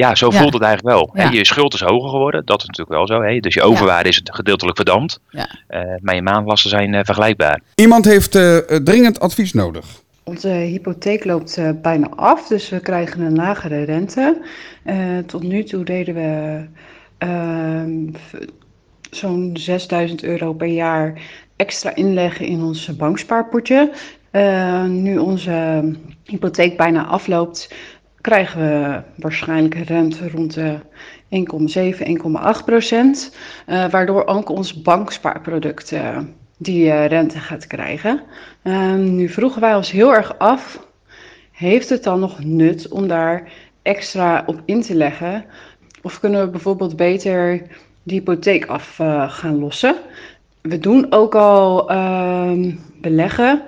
Ja, 0.00 0.14
zo 0.14 0.30
Ja. 0.32 0.38
voelt 0.40 0.52
het 0.52 0.62
eigenlijk 0.62 0.96
wel. 0.96 1.30
Je 1.30 1.44
schuld 1.44 1.74
is 1.74 1.80
hoger 1.80 2.08
geworden, 2.10 2.42
dat 2.44 2.60
is 2.60 2.66
natuurlijk 2.66 2.96
wel 2.96 3.06
zo. 3.06 3.22
Hè? 3.22 3.38
Dus 3.40 3.54
je 3.54 3.62
overwaarde 3.62 4.08
is 4.08 4.20
gedeeltelijk 4.24 4.76
verdampt, 4.76 5.20
Ja. 5.30 5.48
Eh, 5.66 5.80
maar 6.00 6.14
je 6.14 6.22
maandlasten 6.22 6.70
zijn 6.70 6.94
eh, 6.94 7.04
vergelijkbaar. 7.04 7.60
Iemand 7.74 8.04
heeft 8.04 8.34
eh, 8.34 8.56
dringend 8.56 9.20
advies 9.20 9.52
nodig. 9.52 9.86
Onze 10.24 10.48
hypotheek 10.48 11.24
loopt 11.24 11.56
eh, 11.56 11.70
bijna 11.82 12.08
af, 12.16 12.46
dus 12.48 12.68
we 12.68 12.80
krijgen 12.80 13.20
een 13.20 13.34
lagere 13.36 13.82
rente. 13.84 14.40
Eh, 14.84 14.96
tot 15.26 15.42
nu 15.42 15.64
toe 15.64 15.84
deden 15.84 16.14
we 16.14 16.60
ehm, 17.18 18.08
zo'n 19.10 19.50
6000 19.54 20.22
euro 20.22 20.52
per 20.52 20.66
jaar 20.68 21.20
extra 21.56 21.94
inleggen 21.94 22.46
in 22.46 22.62
ons 22.62 22.96
bankspaarpotje. 22.96 23.90
Eh, 24.30 24.84
nu 24.84 25.18
onze 25.18 25.82
hypotheek 26.24 26.76
bijna 26.76 27.04
afloopt, 27.06 27.74
krijgen 28.20 28.60
we 28.60 29.02
waarschijnlijk 29.16 29.74
rente 29.74 30.30
rond 30.30 30.54
de 30.54 30.78
1,7, 31.30 32.06
1,8 32.58 32.64
procent. 32.64 33.36
Eh, 33.66 33.90
waardoor 33.90 34.26
ook 34.26 34.48
ons 34.48 34.82
bankspaarproduct 34.82 35.92
eh, 35.92 36.18
die 36.58 36.90
eh, 36.90 37.06
rente 37.06 37.38
gaat 37.38 37.66
krijgen. 37.66 38.22
Ehm, 38.62 39.14
nu 39.14 39.28
vroegen 39.28 39.60
wij 39.60 39.74
ons 39.74 39.90
heel 39.90 40.14
erg 40.14 40.38
af, 40.38 40.86
heeft 41.50 41.88
het 41.88 42.04
dan 42.04 42.20
nog 42.20 42.44
nut 42.44 42.88
om 42.88 43.08
daar 43.08 43.52
extra 43.82 44.42
op 44.46 44.62
in 44.64 44.80
te 44.80 44.94
leggen? 44.94 45.44
Of 46.02 46.20
kunnen 46.20 46.44
we 46.44 46.50
bijvoorbeeld 46.50 46.96
beter 46.96 47.62
die 48.02 48.18
hypotheek 48.18 48.66
af 48.66 48.94
gaan 49.28 49.58
lossen? 49.58 49.96
We 50.60 50.78
doen 50.78 51.06
ook 51.12 51.34
al 51.34 51.90
ehm, 51.90 52.74
beleggen, 53.00 53.62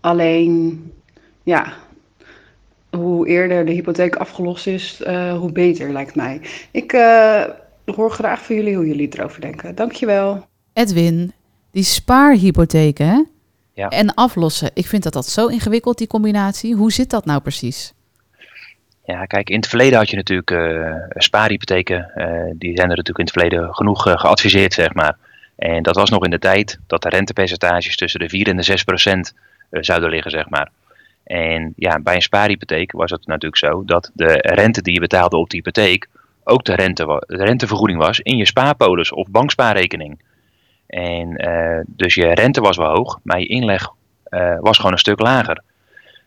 alleen 0.00 0.82
ja, 1.42 1.72
hoe 2.90 3.28
eerder 3.28 3.66
de 3.66 3.72
hypotheek 3.72 4.16
afgelost 4.16 4.66
is, 4.66 5.02
eh, 5.02 5.36
hoe 5.38 5.52
beter 5.52 5.92
lijkt 5.92 6.14
mij. 6.14 6.40
Ik 6.70 6.92
eh, 6.92 7.44
hoor 7.84 8.10
graag 8.10 8.42
van 8.42 8.56
jullie 8.56 8.76
hoe 8.76 8.86
jullie 8.86 9.08
erover 9.12 9.40
denken. 9.40 9.74
Dankjewel. 9.74 10.46
Edwin, 10.72 11.32
die 11.70 11.82
spaarhypotheken 11.82 13.06
hè? 13.06 13.22
Ja. 13.74 13.88
en 13.88 14.14
aflossen. 14.14 14.70
Ik 14.74 14.86
vind 14.86 15.02
dat 15.02 15.12
dat 15.12 15.26
zo 15.26 15.46
ingewikkeld, 15.46 15.98
die 15.98 16.06
combinatie. 16.06 16.74
Hoe 16.74 16.92
zit 16.92 17.10
dat 17.10 17.24
nou 17.24 17.40
precies? 17.40 17.92
Ja, 19.04 19.24
kijk, 19.24 19.50
in 19.50 19.56
het 19.56 19.66
verleden 19.68 19.98
had 19.98 20.10
je 20.10 20.16
natuurlijk 20.16 20.50
eh, 20.50 20.94
spaarhypotheken. 21.08 22.10
eh, 22.14 22.26
die 22.54 22.76
zijn 22.76 22.90
er 22.90 22.96
natuurlijk 22.96 23.18
in 23.18 23.24
het 23.24 23.32
verleden 23.32 23.74
genoeg 23.74 24.02
geadviseerd, 24.02 24.72
zeg 24.72 24.94
maar. 24.94 25.16
En 25.56 25.82
dat 25.82 25.94
was 25.94 26.10
nog 26.10 26.24
in 26.24 26.30
de 26.30 26.38
tijd 26.38 26.78
dat 26.86 27.02
de 27.02 27.08
rentepercentages 27.08 27.96
tussen 27.96 28.20
de 28.20 28.28
4 28.28 28.48
en 28.48 28.56
de 28.56 28.62
6 28.62 28.84
procent 28.84 29.34
zouden 29.70 30.10
liggen, 30.10 30.30
zeg 30.30 30.48
maar. 30.48 30.70
En 31.24 31.72
ja, 31.76 32.00
bij 32.00 32.14
een 32.14 32.22
spaarhypotheek 32.22 32.92
was 32.92 33.10
het 33.10 33.26
natuurlijk 33.26 33.56
zo 33.56 33.84
dat 33.84 34.10
de 34.14 34.32
rente 34.32 34.82
die 34.82 34.94
je 34.94 35.00
betaalde 35.00 35.36
op 35.36 35.50
de 35.50 35.56
hypotheek 35.56 36.08
ook 36.44 36.64
de, 36.64 36.74
rente, 36.74 37.24
rentevergoeding 37.26 37.98
was 37.98 38.20
in 38.20 38.36
je 38.36 38.46
spaarpolis 38.46 39.12
of 39.12 39.28
bankspaarrekening. 39.30 40.18
En 40.86 41.36
eh, 41.36 41.80
dus 41.86 42.14
je 42.14 42.34
rente 42.34 42.60
was 42.60 42.76
wel 42.76 42.94
hoog, 42.94 43.18
maar 43.22 43.40
je 43.40 43.46
inleg 43.46 43.88
eh, 44.24 44.58
was 44.60 44.76
gewoon 44.76 44.92
een 44.92 44.98
stuk 44.98 45.20
lager. 45.20 45.62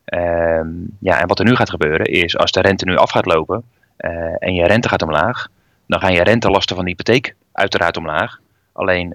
Ehm, 0.05 0.67
ja, 0.99 1.19
en 1.19 1.27
wat 1.27 1.39
er 1.39 1.45
nu 1.45 1.55
gaat 1.55 1.69
gebeuren 1.69 2.05
is, 2.05 2.37
als 2.37 2.51
de 2.51 2.61
rente 2.61 2.85
nu 2.85 2.95
af 2.95 3.11
gaat 3.11 3.25
lopen 3.25 3.63
eh, 3.95 4.35
en 4.39 4.53
je 4.53 4.67
rente 4.67 4.89
gaat 4.89 5.01
omlaag, 5.01 5.47
dan 5.87 5.99
gaan 5.99 6.13
je 6.13 6.23
rentelasten 6.23 6.75
van 6.75 6.85
de 6.85 6.91
hypotheek 6.91 7.35
uiteraard 7.51 7.97
omlaag. 7.97 8.39
Alleen 8.73 9.13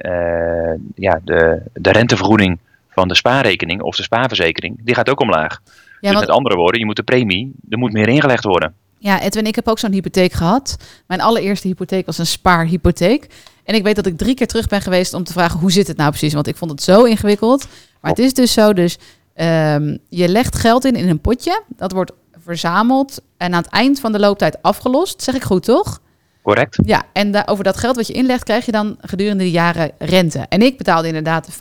ja, 0.94 1.20
de, 1.24 1.62
de 1.72 1.92
rentevergoeding 1.92 2.58
van 2.98 3.08
de 3.08 3.14
spaarrekening 3.14 3.82
of 3.82 3.96
de 3.96 4.02
spaarverzekering, 4.02 4.80
die 4.84 4.94
gaat 4.94 5.10
ook 5.10 5.20
omlaag. 5.20 5.60
Ja, 5.64 5.70
dus 6.00 6.10
want, 6.10 6.26
met 6.26 6.36
andere 6.36 6.56
woorden, 6.56 6.80
je 6.80 6.86
moet 6.86 6.96
de 6.96 7.02
premie, 7.02 7.52
er 7.68 7.78
moet 7.78 7.92
meer 7.92 8.08
ingelegd 8.08 8.44
worden. 8.44 8.74
ja, 8.98 9.20
Edwin, 9.20 9.46
ik 9.46 9.54
heb 9.54 9.68
ook 9.68 9.78
zo'n 9.78 9.92
hypotheek 9.92 10.32
gehad. 10.32 10.76
Mijn 11.06 11.20
allereerste 11.20 11.68
hypotheek 11.68 12.06
was 12.06 12.18
een 12.18 12.26
spaarhypotheek. 12.26 13.26
En 13.64 13.74
ik 13.74 13.82
weet 13.82 13.96
dat 13.96 14.06
ik 14.06 14.18
drie 14.18 14.34
keer 14.34 14.46
terug 14.46 14.66
ben 14.66 14.82
geweest 14.82 15.14
om 15.14 15.24
te 15.24 15.32
vragen 15.32 15.60
hoe 15.60 15.72
zit 15.72 15.86
het 15.86 15.96
nou 15.96 16.10
precies. 16.10 16.34
Want 16.34 16.46
ik 16.46 16.56
vond 16.56 16.70
het 16.70 16.82
zo 16.82 17.04
ingewikkeld. 17.04 17.68
Maar 18.00 18.10
het 18.10 18.20
is 18.20 18.34
dus 18.34 18.52
zo, 18.52 18.72
dus 18.72 18.98
ehm, 19.34 19.96
je 20.08 20.28
legt 20.28 20.56
geld 20.56 20.84
in 20.84 20.94
in 20.94 21.08
een 21.08 21.20
potje. 21.20 21.62
Dat 21.76 21.92
wordt 21.92 22.12
verzameld 22.44 23.20
en 23.36 23.54
aan 23.54 23.62
het 23.62 23.72
eind 23.72 24.00
van 24.00 24.12
de 24.12 24.18
looptijd 24.18 24.62
afgelost. 24.62 25.22
Zeg 25.22 25.34
ik 25.34 25.42
goed, 25.42 25.64
toch? 25.64 26.00
Correct? 26.48 26.78
Ja, 26.84 27.02
en 27.12 27.48
over 27.48 27.64
dat 27.64 27.76
geld 27.76 27.96
wat 27.96 28.06
je 28.06 28.12
inlegt, 28.12 28.44
krijg 28.44 28.64
je 28.66 28.72
dan 28.72 28.96
gedurende 29.00 29.44
de 29.44 29.50
jaren 29.50 29.90
rente. 29.98 30.38
En 30.48 30.62
ik 30.62 30.78
betaalde 30.78 31.06
inderdaad 31.06 31.48
5,1 31.50 31.56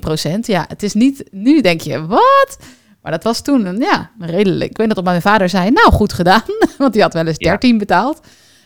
procent. 0.00 0.46
Ja, 0.46 0.64
het 0.68 0.82
is 0.82 0.94
niet, 0.94 1.24
nu 1.30 1.60
denk 1.60 1.80
je, 1.80 2.06
wat? 2.06 2.58
Maar 3.02 3.12
dat 3.12 3.24
was 3.24 3.42
toen, 3.42 3.76
ja, 3.78 4.10
redelijk. 4.18 4.70
Ik 4.70 4.76
weet 4.76 4.94
dat 4.94 5.04
mijn 5.04 5.22
vader 5.22 5.48
zei, 5.48 5.70
nou, 5.70 5.92
goed 5.92 6.12
gedaan. 6.12 6.42
Want 6.78 6.92
die 6.92 7.02
had 7.02 7.12
wel 7.12 7.26
eens 7.26 7.38
Ja. 7.38 7.50
13 7.50 7.78
betaald. 7.78 8.20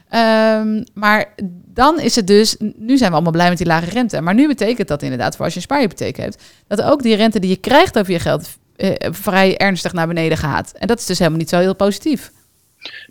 Ehm, 0.09 0.83
maar 0.95 1.35
dan 1.67 2.01
is 2.01 2.17
het 2.17 2.27
dus, 2.27 2.57
nu 2.59 2.97
zijn 2.97 3.11
we 3.11 3.15
allemaal 3.15 3.33
blij 3.33 3.49
met 3.49 3.59
die 3.59 3.67
lage 3.67 3.91
rente. 3.91 4.21
Maar 4.21 4.35
nu 4.35 4.47
betekent 4.47 4.89
dat 4.89 5.03
inderdaad, 5.03 5.37
voor 5.37 5.45
als 5.45 5.55
je 5.55 5.59
een 5.59 5.67
spaarhypotheek 5.67 6.17
hebt, 6.17 6.43
dat 6.67 6.83
ook 6.83 7.03
die 7.03 7.17
rente 7.17 7.39
die 7.39 7.51
je 7.51 7.57
krijgt 7.57 7.99
over 7.99 8.13
je 8.13 8.19
geld 8.19 8.49
eh, 8.77 8.93
vrij 9.11 9.57
ernstig 9.57 9.93
naar 9.93 10.07
beneden 10.07 10.39
gaat. 10.39 10.73
En 10.73 10.87
dat 10.87 10.99
is 10.99 11.07
dus 11.07 11.19
helemaal 11.19 11.39
niet 11.39 11.49
zo 11.49 11.59
heel 11.59 11.77
positief. 11.77 12.33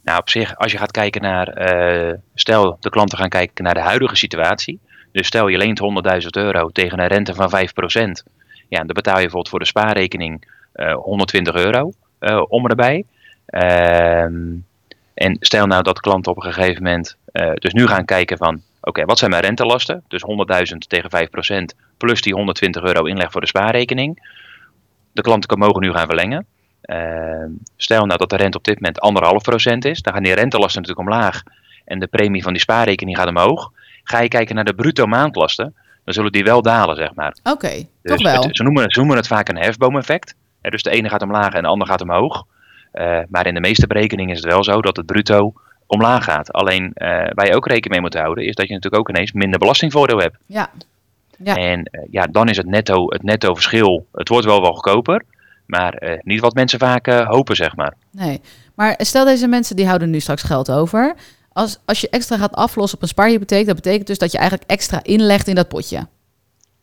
Nou, 0.03 0.19
op 0.19 0.29
zich, 0.29 0.55
als 0.57 0.71
je 0.71 0.77
gaat 0.77 0.91
kijken 0.91 1.21
naar, 1.21 1.47
eh, 1.47 2.13
stel 2.35 2.77
de 2.79 2.89
klanten 2.89 3.17
gaan 3.17 3.29
kijken 3.29 3.63
naar 3.63 3.73
de 3.73 3.79
huidige 3.79 4.15
situatie. 4.15 4.79
Dus 5.11 5.27
stel 5.27 5.47
je 5.47 5.57
leent 5.57 5.79
100.000 5.79 6.35
euro 6.35 6.69
tegen 6.69 6.99
een 6.99 7.07
rente 7.07 7.33
van 7.33 7.49
5%. 7.49 8.23
Ja, 8.69 8.77
dan 8.77 8.87
betaal 8.87 9.15
je 9.15 9.21
bijvoorbeeld 9.21 9.49
voor 9.49 9.59
de 9.59 9.65
spaarrekening 9.65 10.47
eh 10.73 10.95
120 10.95 11.55
euro 11.55 11.91
eh, 12.19 12.43
om 12.47 12.67
erbij. 12.67 13.05
Ehm, 13.45 14.55
en 15.13 15.37
stel 15.39 15.65
nou 15.65 15.83
dat 15.83 15.99
klanten 15.99 16.31
op 16.31 16.37
een 16.37 16.53
gegeven 16.53 16.83
moment 16.83 17.17
eh, 17.31 17.51
dus 17.53 17.73
nu 17.73 17.87
gaan 17.87 18.05
kijken 18.05 18.37
van, 18.37 18.61
oké, 18.81 19.05
wat 19.05 19.17
zijn 19.17 19.31
mijn 19.31 19.43
rentelasten? 19.43 20.03
Dus 20.07 20.21
100.000 20.21 20.77
tegen 20.87 21.09
5% 21.09 21.75
plus 21.97 22.21
die 22.21 22.33
120 22.33 22.83
euro 22.83 23.05
inleg 23.05 23.31
voor 23.31 23.41
de 23.41 23.47
spaarrekening. 23.47 24.31
De 25.11 25.21
klanten 25.21 25.59
mogen 25.59 25.81
nu 25.81 25.91
gaan 25.91 26.07
verlengen. 26.07 26.45
Ehm, 26.83 27.49
stel 27.77 28.05
nou 28.05 28.17
dat 28.19 28.29
de 28.29 28.35
rente 28.35 28.57
op 28.57 28.63
dit 28.63 28.75
moment 28.75 28.99
anderhalf 28.99 29.43
procent 29.43 29.85
is, 29.85 30.01
dan 30.01 30.13
gaan 30.13 30.23
die 30.23 30.33
rentelasten 30.33 30.81
natuurlijk 30.81 31.09
omlaag 31.09 31.41
en 31.85 31.99
de 31.99 32.07
premie 32.07 32.43
van 32.43 32.51
die 32.53 32.61
spaarrekening 32.61 33.17
gaat 33.17 33.27
omhoog. 33.27 33.71
Ga 34.03 34.19
je 34.19 34.27
kijken 34.27 34.55
naar 34.55 34.63
de 34.65 34.73
bruto 34.73 35.05
maandlasten, 35.05 35.75
dan 36.03 36.13
zullen 36.13 36.31
die 36.31 36.43
wel 36.43 36.61
dalen, 36.61 36.95
zeg 36.95 37.13
maar. 37.13 37.35
Oké, 37.43 37.67
Dus 37.69 37.85
toch 38.01 38.21
wel. 38.21 38.43
het- 38.43 38.55
ze, 38.57 38.63
noemen, 38.63 38.91
ze 38.91 38.99
noemen 38.99 39.17
het 39.17 39.27
vaak 39.27 39.49
een 39.49 39.57
hefboomeffect. 39.57 40.35
Dus 40.61 40.83
de 40.83 40.89
ene 40.89 41.09
gaat 41.09 41.21
omlaag 41.21 41.53
en 41.53 41.61
de 41.61 41.67
ander 41.67 41.87
gaat 41.87 42.01
omhoog. 42.01 42.45
Eh, 42.91 43.19
maar 43.29 43.47
in 43.47 43.53
de 43.53 43.59
meeste 43.59 43.87
berekeningen 43.87 44.35
is 44.35 44.41
het 44.43 44.51
wel 44.51 44.63
zo 44.63 44.81
dat 44.81 44.97
het 44.97 45.05
bruto 45.05 45.53
omlaag 45.85 46.23
gaat. 46.23 46.51
Alleen 46.53 46.91
eh, 46.93 47.07
waar 47.33 47.45
je 47.47 47.55
ook 47.55 47.67
rekening 47.67 47.91
mee 47.91 48.01
moet 48.01 48.13
houden, 48.21 48.45
is 48.45 48.55
dat 48.55 48.67
je 48.67 48.73
natuurlijk 48.73 49.01
ook 49.01 49.09
ineens 49.15 49.31
minder 49.31 49.59
belastingvoordeel 49.59 50.19
hebt. 50.19 50.37
Ja. 50.45 50.69
Ja. 51.43 51.55
En 51.55 51.83
eh, 51.83 52.01
ja, 52.11 52.27
dan 52.27 52.49
is 52.49 52.57
het 52.57 52.65
netto, 52.65 53.05
het 53.09 53.23
netto 53.23 53.53
verschil. 53.53 54.05
Het 54.11 54.29
wordt 54.29 54.45
wel 54.45 54.61
wel 54.61 54.73
goedkoper, 54.73 55.23
maar 55.73 55.93
eh, 55.93 56.19
niet 56.21 56.39
wat 56.39 56.53
mensen 56.53 56.79
vaak 56.79 57.07
eh, 57.07 57.27
hopen, 57.27 57.55
zeg 57.55 57.75
maar. 57.75 57.93
Nee, 58.11 58.41
maar 58.75 58.95
stel 58.97 59.25
deze 59.25 59.47
mensen 59.47 59.75
die 59.75 59.85
houden 59.87 60.09
nu 60.09 60.19
straks 60.19 60.41
geld 60.43 60.71
over. 60.71 61.15
Als, 61.51 61.79
als 61.85 62.01
je 62.01 62.09
extra 62.09 62.37
gaat 62.37 62.55
aflossen 62.55 62.97
op 62.97 63.03
een 63.03 63.09
spaarhypotheek, 63.09 63.65
dat 63.65 63.75
betekent 63.75 64.07
dus 64.07 64.17
dat 64.17 64.31
je 64.31 64.37
eigenlijk 64.37 64.69
extra 64.69 64.99
inlegt 65.03 65.47
in 65.47 65.55
dat 65.55 65.67
potje. 65.67 66.07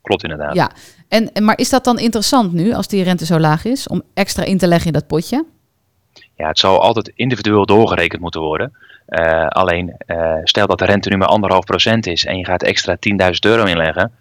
Klopt 0.03 0.23
inderdaad. 0.23 0.55
Ja, 0.55 0.71
en, 1.09 1.31
maar 1.45 1.59
is 1.59 1.69
dat 1.71 1.85
dan 1.85 1.99
interessant 1.99 2.53
nu, 2.53 2.73
als 2.73 2.89
die 2.89 3.03
rente 3.03 3.25
zo 3.27 3.39
laag 3.39 3.65
is, 3.65 3.89
om 3.89 4.03
extra 4.15 4.45
in 4.45 4.59
te 4.59 4.67
leggen 4.67 4.87
in 4.87 4.93
dat 4.93 5.07
potje? 5.07 5.45
Ja, 6.37 6.49
het 6.49 6.59
zal 6.59 6.81
altijd 6.81 7.13
individueel 7.15 7.67
doorgerekend 7.67 8.21
moeten 8.23 8.41
worden. 8.41 8.73
Eh, 9.07 9.47
alleen, 9.47 9.97
stel 10.45 10.67
dat 10.67 10.79
de 10.79 10.85
rente 10.85 11.09
nu 11.09 11.17
maar 11.17 11.29
anderhalf 11.29 11.65
procent 11.65 12.07
is 12.07 12.25
en 12.25 12.37
je 12.39 12.45
gaat 12.45 12.63
extra 12.63 12.97
10.000 12.97 13.31
euro 13.41 13.65
inleggen. 13.65 14.13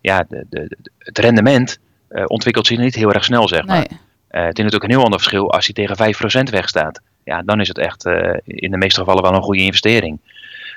Ja, 0.00 0.24
de, 0.28 0.46
de, 0.50 0.64
de- 0.68 0.90
het 0.98 1.18
rendement 1.18 1.78
ontwikkelt 2.26 2.66
zich 2.66 2.78
niet 2.78 2.94
heel 2.94 3.12
erg 3.12 3.24
snel, 3.24 3.48
zeg 3.48 3.64
maar. 3.66 3.76
Nee. 3.78 3.98
Eh, 4.34 4.44
het 4.44 4.58
is 4.58 4.64
natuurlijk 4.64 4.84
een 4.84 4.96
heel 4.96 5.04
ander 5.04 5.18
verschil 5.20 5.52
als 5.52 5.64
hij 5.66 5.74
tegen 5.74 5.96
5% 5.96 6.50
wegstaat. 6.50 7.00
Ja, 7.24 7.42
dan 7.42 7.60
is 7.60 7.68
het 7.68 7.78
echt 7.78 8.04
eh, 8.06 8.38
in 8.44 8.70
de 8.70 8.76
meeste 8.76 9.00
gevallen 9.00 9.22
wel 9.22 9.34
een 9.34 9.42
goede 9.42 9.62
investering. 9.62 10.20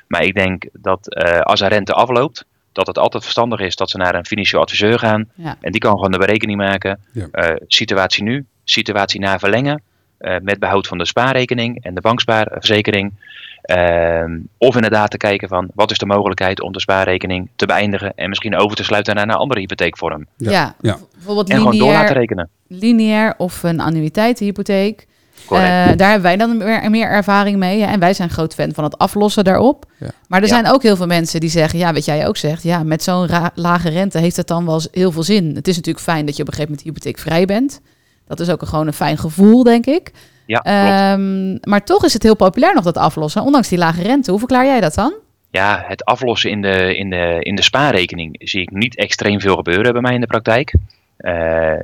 Maar 0.07 0.23
ik 0.23 0.33
denk 0.35 0.65
dat 0.73 1.13
eh, 1.13 1.39
als 1.39 1.59
een 1.59 1.67
rente 1.67 1.93
afloopt, 1.93 2.45
dat 2.71 2.87
het 2.87 2.97
altijd 2.97 3.23
verstandig 3.23 3.59
is 3.59 3.75
dat 3.75 3.89
ze 3.89 3.97
naar 3.97 4.15
een 4.15 4.25
financieel 4.25 4.61
adviseur 4.61 4.99
gaan. 4.99 5.29
Ja. 5.35 5.57
En 5.61 5.71
die 5.71 5.81
kan 5.81 5.95
gewoon 5.95 6.11
de 6.11 6.17
berekening 6.17 6.57
maken. 6.57 6.99
Ja. 7.11 7.27
Eh, 7.31 7.55
situatie 7.67 8.23
nu, 8.23 8.45
situatie 8.63 9.19
na 9.19 9.39
verlengen. 9.39 9.81
eh, 10.17 10.35
met 10.41 10.59
behoud 10.59 10.87
van 10.87 10.97
de 10.97 11.05
spaarrekening 11.05 11.83
en 11.83 11.95
de 11.95 12.01
bankspaarverzekering. 12.01 13.13
Ehm, 13.61 14.39
of 14.57 14.75
inderdaad 14.75 15.11
te 15.11 15.17
kijken 15.17 15.47
van 15.47 15.69
wat 15.73 15.91
is 15.91 15.97
de 15.97 16.05
mogelijkheid 16.05 16.61
om 16.61 16.71
de 16.71 16.79
spaarrekening 16.79 17.49
te 17.55 17.65
beëindigen 17.65 18.13
en 18.15 18.29
misschien 18.29 18.57
over 18.57 18.77
te 18.77 18.83
sluiten 18.83 19.15
naar 19.15 19.23
een 19.23 19.33
andere 19.35 19.59
hypotheekvorm. 19.59 20.27
Ja, 20.37 20.51
Ja, 20.51 20.75
ja. 20.81 20.97
bijvoorbeeld 21.13 21.49
En 21.49 21.57
gewoon 21.57 21.77
door 21.77 21.91
laten 21.91 22.15
rekenen. 22.15 22.49
Lineair 22.67 23.34
of 23.38 23.63
een 23.63 23.80
annuïteitenhypotheek. 23.80 25.08
Correct. 25.45 25.69
Eh, 25.91 25.97
daar 25.97 26.10
hebben 26.10 26.21
wij 26.21 26.38
dan 26.38 26.58
meer, 26.58 26.89
meer 26.89 27.08
ervaring 27.08 27.58
mee. 27.58 27.82
hè. 27.82 27.86
En 27.91 27.99
wij 27.99 28.13
zijn 28.13 28.30
groot 28.30 28.53
fan 28.53 28.73
van 28.73 28.84
het 28.84 28.97
aflossen 28.97 29.43
daarop. 29.43 29.86
Ja. 29.97 30.08
Maar 30.27 30.39
er 30.41 30.47
Ja. 30.47 30.53
zijn 30.53 30.67
ook 30.73 30.84
heel 30.84 30.95
veel 30.95 31.06
mensen 31.08 31.39
die 31.39 31.49
zeggen, 31.49 31.80
ja, 31.80 31.93
wat 31.93 32.06
jij 32.06 32.27
ook 32.27 32.38
zegt, 32.38 32.63
ja, 32.63 32.84
met 32.84 33.03
zo'n 33.03 33.30
lage 33.56 33.89
rente 33.89 34.17
heeft 34.19 34.36
het 34.38 34.47
dan 34.47 34.65
wel 34.65 34.73
eens 34.73 34.88
heel 34.91 35.12
veel 35.12 35.23
zin. 35.23 35.56
Het 35.56 35.67
is 35.67 35.75
natuurlijk 35.75 36.06
fijn 36.06 36.25
dat 36.25 36.36
je 36.36 36.41
op 36.41 36.47
een 36.47 36.53
gegeven 36.53 36.75
moment 36.77 36.88
hypotheekvrij 36.95 37.45
bent. 37.45 37.82
Dat 38.27 38.39
is 38.39 38.49
ook 38.49 38.62
een, 38.62 38.67
gewoon 38.67 38.88
een 38.88 38.93
fijn 38.93 39.17
gevoel, 39.17 39.63
denk 39.63 39.86
ik. 39.86 40.12
ja, 40.45 40.60
klopt. 40.60 40.75
Ehm, 40.77 41.69
maar 41.71 41.84
toch 41.84 42.06
is 42.06 42.13
het 42.13 42.23
heel 42.23 42.36
populair 42.36 42.73
nog 42.73 42.84
dat 42.84 42.97
aflossen, 42.97 43.41
ondanks 43.41 43.67
die 43.67 43.77
lage 43.77 44.01
rente. 44.01 44.30
Hoe 44.32 44.39
verklaar 44.39 44.65
jij 44.65 44.80
dat 44.80 44.93
dan? 44.93 45.13
Ja, 45.51 45.84
het 45.88 46.06
aflossen 46.06 46.49
in 46.49 46.62
de, 46.62 46.95
in, 46.97 47.10
de, 47.10 47.38
in 47.39 47.56
de 47.56 47.62
spaarrekening 47.62 48.36
zie 48.43 48.62
ik 48.62 48.71
niet 48.71 48.95
extreem 48.95 49.39
veel 49.41 49.56
gebeuren 49.56 49.91
bij 49.91 50.01
mij 50.01 50.13
in 50.13 50.21
de 50.21 50.27
praktijk. 50.27 50.73
Eh, 51.17 51.73
eh, 51.73 51.80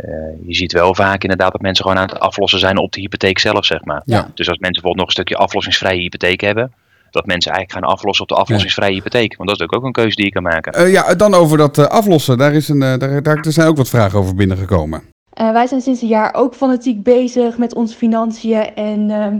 je 0.46 0.56
ziet 0.56 0.72
wel 0.72 0.96
vaak 0.96 1.22
inderdaad 1.22 1.52
dat 1.52 1.62
mensen 1.62 1.86
gewoon 1.86 2.00
aan 2.00 2.10
het 2.10 2.20
aflossen 2.20 2.60
zijn 2.60 2.78
op 2.78 2.92
de 2.92 3.02
hypotheek 3.02 3.40
zelf, 3.40 3.66
zeg 3.66 3.86
maar. 3.86 4.02
Ja. 4.06 4.32
Dus 4.34 4.50
als 4.50 4.58
mensen 4.58 4.82
bijvoorbeeld 4.82 4.96
nog 4.96 5.06
een 5.06 5.12
stukje 5.12 5.36
aflossingsvrije 5.36 6.00
hypotheek 6.00 6.42
hebben, 6.42 6.74
dat 7.12 7.26
mensen 7.26 7.52
eigenlijk 7.52 7.86
gaan 7.86 7.96
aflossen 7.96 8.24
op 8.24 8.30
de 8.30 8.42
aflossingsvrije 8.42 8.94
hypotheek. 8.94 9.36
Want 9.38 9.50
dat 9.50 9.60
is 9.60 9.62
natuurlijk 9.62 9.80
ook 9.80 9.86
een 9.86 10.04
keuze 10.04 10.16
die 10.16 10.26
je 10.26 10.32
kan 10.32 10.44
maken. 10.44 10.74
Eh, 10.74 10.92
ja, 10.92 11.16
dan 11.16 11.34
over 11.34 11.58
dat 11.58 11.90
aflossen. 11.90 12.38
Daar, 12.38 12.54
is 12.54 12.70
een, 12.70 12.80
daar, 12.80 13.24
daar 13.24 13.46
zijn 13.48 13.68
ook 13.68 13.78
wat 13.78 13.90
vragen 13.90 14.20
over 14.20 14.36
binnengekomen. 14.36 15.04
Eh, 15.34 15.52
wij 15.52 15.68
zijn 15.68 15.82
sinds 15.82 16.02
een 16.02 16.08
jaar 16.08 16.34
ook 16.34 16.56
fanatiek 16.56 17.04
bezig 17.04 17.58
met 17.58 17.76
onze 17.76 17.96
financiën. 17.96 18.76
En 18.76 19.10
ehm, 19.10 19.38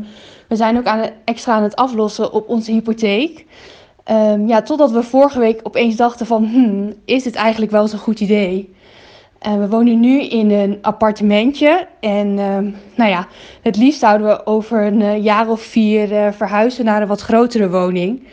we 0.48 0.56
zijn 0.56 0.78
ook 0.78 0.86
aan 0.86 1.00
het, 1.00 1.14
extra 1.26 1.54
aan 1.54 1.64
het 1.64 1.76
aflossen 1.76 2.32
op 2.32 2.50
onze 2.50 2.72
hypotheek. 2.72 3.46
Ehm, 4.04 4.48
ja, 4.48 4.62
totdat 4.62 4.92
we 4.92 5.04
vorige 5.04 5.40
week 5.40 5.60
opeens 5.64 5.96
dachten 5.96 6.26
van, 6.26 6.46
hmm, 6.46 6.94
is 7.06 7.24
dit 7.24 7.36
eigenlijk 7.36 7.72
wel 7.72 7.88
zo'n 7.88 8.00
goed 8.00 8.20
idee? 8.20 8.74
Eh, 9.44 9.58
we 9.58 9.70
wonen 9.70 10.00
nu 10.00 10.22
in 10.22 10.52
een 10.52 10.78
appartementje. 10.82 11.88
En 12.00 12.40
ehm, 12.40 12.72
nou 12.96 13.10
ja, 13.10 13.28
het 13.62 13.78
liefst 13.78 14.00
zouden 14.00 14.28
we 14.28 14.46
over 14.46 14.86
een 14.86 15.02
eh, 15.02 15.24
jaar 15.24 15.50
of 15.50 15.62
vier 15.62 16.14
eh, 16.14 16.32
verhuizen 16.32 16.86
naar 16.86 17.02
een 17.02 17.08
wat 17.08 17.22
grotere 17.22 17.70
woning. 17.70 18.28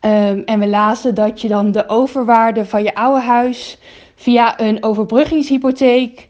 Ehm, 0.00 0.40
en 0.44 0.60
we 0.60 0.68
lazen 0.68 1.14
dat 1.14 1.40
je 1.40 1.48
dan 1.48 1.72
de 1.72 1.88
overwaarde 1.88 2.64
van 2.64 2.82
je 2.82 2.94
oude 2.94 3.20
huis 3.20 3.78
via 4.14 4.60
een 4.60 4.82
overbruggingshypotheek 4.82 6.26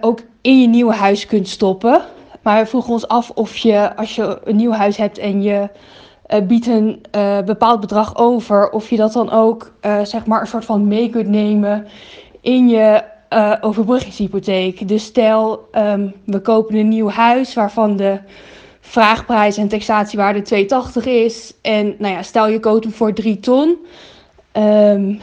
ook 0.00 0.20
in 0.40 0.60
je 0.60 0.66
nieuwe 0.66 0.94
huis 0.94 1.26
kunt 1.26 1.48
stoppen. 1.48 2.00
Maar 2.42 2.62
we 2.62 2.68
vroegen 2.68 2.92
ons 2.92 3.08
af 3.08 3.30
of 3.30 3.56
je, 3.56 3.96
als 3.96 4.14
je 4.14 4.40
een 4.44 4.56
nieuw 4.56 4.72
huis 4.72 4.96
hebt 4.96 5.18
en 5.18 5.42
je 5.42 5.68
biedt 6.46 6.66
een 6.66 7.02
bepaald 7.44 7.80
bedrag 7.80 8.16
over, 8.16 8.70
of 8.70 8.90
je 8.90 8.96
dat 8.96 9.12
dan 9.12 9.30
ook 9.30 9.72
zeg 10.02 10.26
maar 10.26 10.40
een 10.40 10.46
soort 10.46 10.64
van 10.64 10.88
mee 10.88 11.10
kunt 11.10 11.28
nemen 11.28 11.86
in 12.40 12.68
je 12.68 13.02
eh, 13.32 13.52
overbruggingshypotheek. 13.60 14.88
Dus 14.88 15.04
stel, 15.04 15.68
ehm, 15.70 16.08
we 16.24 16.40
kopen 16.40 16.74
een 16.74 16.88
nieuw 16.88 17.08
huis 17.08 17.54
waarvan 17.54 17.96
de 17.96 18.18
vraagprijs 18.80 19.56
en 19.56 19.68
taxatiewaarde 19.68 20.42
280 20.42 21.06
is. 21.06 21.52
En 21.62 21.94
nou 21.98 22.14
ja, 22.14 22.22
stel 22.22 22.48
je 22.48 22.60
koopt 22.60 22.84
hem 22.84 22.92
voor 22.92 23.12
3 23.12 23.40
ton. 23.40 23.76
Ehm, 24.52 25.14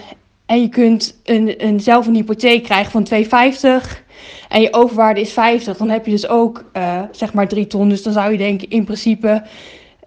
en 0.46 0.62
je 0.62 0.70
kunt 0.70 1.20
een, 1.24 1.66
een, 1.66 1.80
zelf 1.80 2.08
een 2.08 2.16
hypotheek 2.16 2.64
krijgen 2.64 2.92
van 2.92 3.04
250 3.04 4.04
en 4.50 4.62
je 4.62 4.74
overwaarde 4.74 5.22
is 5.22 5.34
50, 5.34 5.78
dan 5.78 5.90
heb 5.90 6.06
je 6.06 6.12
dus 6.12 6.28
ook 6.28 6.64
eh, 6.72 7.02
zeg 7.12 7.34
maar 7.34 7.48
3 7.48 7.68
ton. 7.68 7.90
Dus 7.90 8.04
dan 8.04 8.14
zou 8.14 8.32
je 8.32 8.38
denken, 8.38 8.70
in 8.70 8.84
principe 8.84 9.44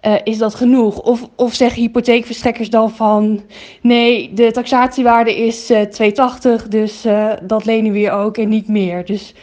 eh, 0.02 0.14
is 0.24 0.38
dat 0.38 0.54
genoeg. 0.54 0.98
Of, 0.98 1.28
of 1.36 1.54
zeggen 1.54 1.82
hypotheekverstrekkers 1.82 2.70
dan 2.70 2.90
van, 2.90 3.40
nee, 3.80 4.32
de 4.32 4.50
taxatiewaarde 4.50 5.36
is 5.36 5.70
eh 5.70 5.80
280, 5.80 6.68
dus 6.68 7.04
eh, 7.04 7.30
dat 7.42 7.64
lenen 7.64 7.92
we 7.92 7.98
je 7.98 8.10
ook 8.10 8.36
en 8.36 8.48
niet 8.48 8.68
meer. 8.68 9.04
Dus 9.04 9.34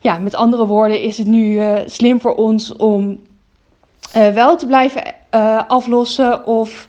ja, 0.00 0.18
met 0.18 0.34
andere 0.34 0.66
woorden 0.66 1.00
is 1.00 1.18
het 1.18 1.26
nu 1.26 1.60
slim 1.86 2.20
voor 2.20 2.34
ons 2.34 2.76
om 2.76 3.20
wel 4.12 4.56
te 4.56 4.66
blijven 4.66 5.02
aflossen? 5.68 6.46
Of 6.46 6.88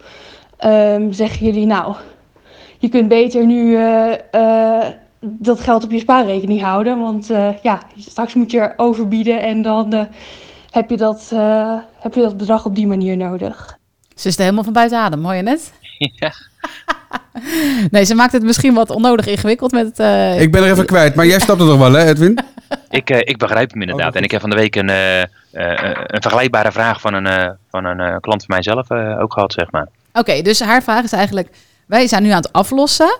ehm, 0.57 1.11
zeggen 1.11 1.45
jullie 1.45 1.65
nou, 1.65 1.95
je 2.77 2.89
kunt 2.89 3.07
beter 3.07 3.45
nu 3.45 3.77
dat 5.21 5.59
geld 5.59 5.83
op 5.83 5.91
je 5.91 5.99
spaarrekening 5.99 6.61
houden? 6.61 6.99
Want 6.99 7.27
ja, 7.61 7.81
straks 7.97 8.33
moet 8.33 8.51
je 8.51 8.59
er 8.59 8.73
overbieden 8.77 9.41
en 9.41 9.61
dan 9.61 10.07
heb, 10.73 10.89
je 10.89 10.97
dat, 10.97 11.29
eh, 11.33 11.75
heb 11.99 12.13
je 12.13 12.21
dat 12.21 12.37
bedrag 12.37 12.65
op 12.65 12.75
die 12.75 12.87
manier 12.87 13.17
nodig. 13.17 13.77
Ze 14.15 14.27
is 14.27 14.35
er 14.35 14.41
helemaal 14.41 14.63
van 14.63 14.73
buiten 14.73 14.97
adem, 14.99 15.23
hoor 15.23 15.33
je 15.35 15.41
net? 15.41 15.71
Ja. 16.19 16.31
Nee, 17.91 18.03
ze 18.03 18.15
maakt 18.15 18.31
het 18.31 18.43
misschien 18.43 18.73
wat 18.73 18.89
onnodig 18.89 19.25
ingewikkeld 19.27 19.71
met... 19.71 19.99
eh, 19.99 20.41
Ik 20.41 20.51
ben 20.51 20.63
er 20.63 20.71
even 20.71 20.85
kwijt, 20.85 21.15
maar 21.15 21.25
jij 21.25 21.39
snapt 21.39 21.59
het 21.59 21.69
toch 21.69 21.77
wel, 21.79 21.91
hè, 21.91 22.05
Edwin? 22.07 22.39
Ik, 22.89 23.09
eh, 23.09 23.17
ik 23.19 23.37
begrijp 23.37 23.71
hem 23.71 23.81
inderdaad. 23.81 24.09
Oh, 24.11 24.15
en 24.17 24.23
ik 24.23 24.31
heb 24.31 24.41
van 24.41 24.49
de 24.49 24.55
week 24.55 24.75
een, 24.75 24.89
eh, 24.89 25.21
eh, 25.21 25.27
een 26.07 26.21
vergelijkbare 26.21 26.71
vraag 26.71 27.01
van 27.01 27.13
een, 27.13 27.27
eh, 27.27 27.49
van 27.69 27.85
een 27.85 27.99
eh, 27.99 28.15
klant 28.19 28.45
van 28.45 28.55
mijzelf 28.55 28.89
eh, 28.89 29.19
ook 29.19 29.33
gehad, 29.33 29.53
zeg 29.53 29.71
maar. 29.71 29.87
Oké, 30.13 30.41
dus 30.41 30.59
haar 30.59 30.83
vraag 30.83 31.03
is 31.03 31.11
eigenlijk: 31.11 31.49
wij 31.85 32.07
zijn 32.07 32.23
nu 32.23 32.29
aan 32.29 32.35
het 32.41 32.53
aflossen. 32.53 33.19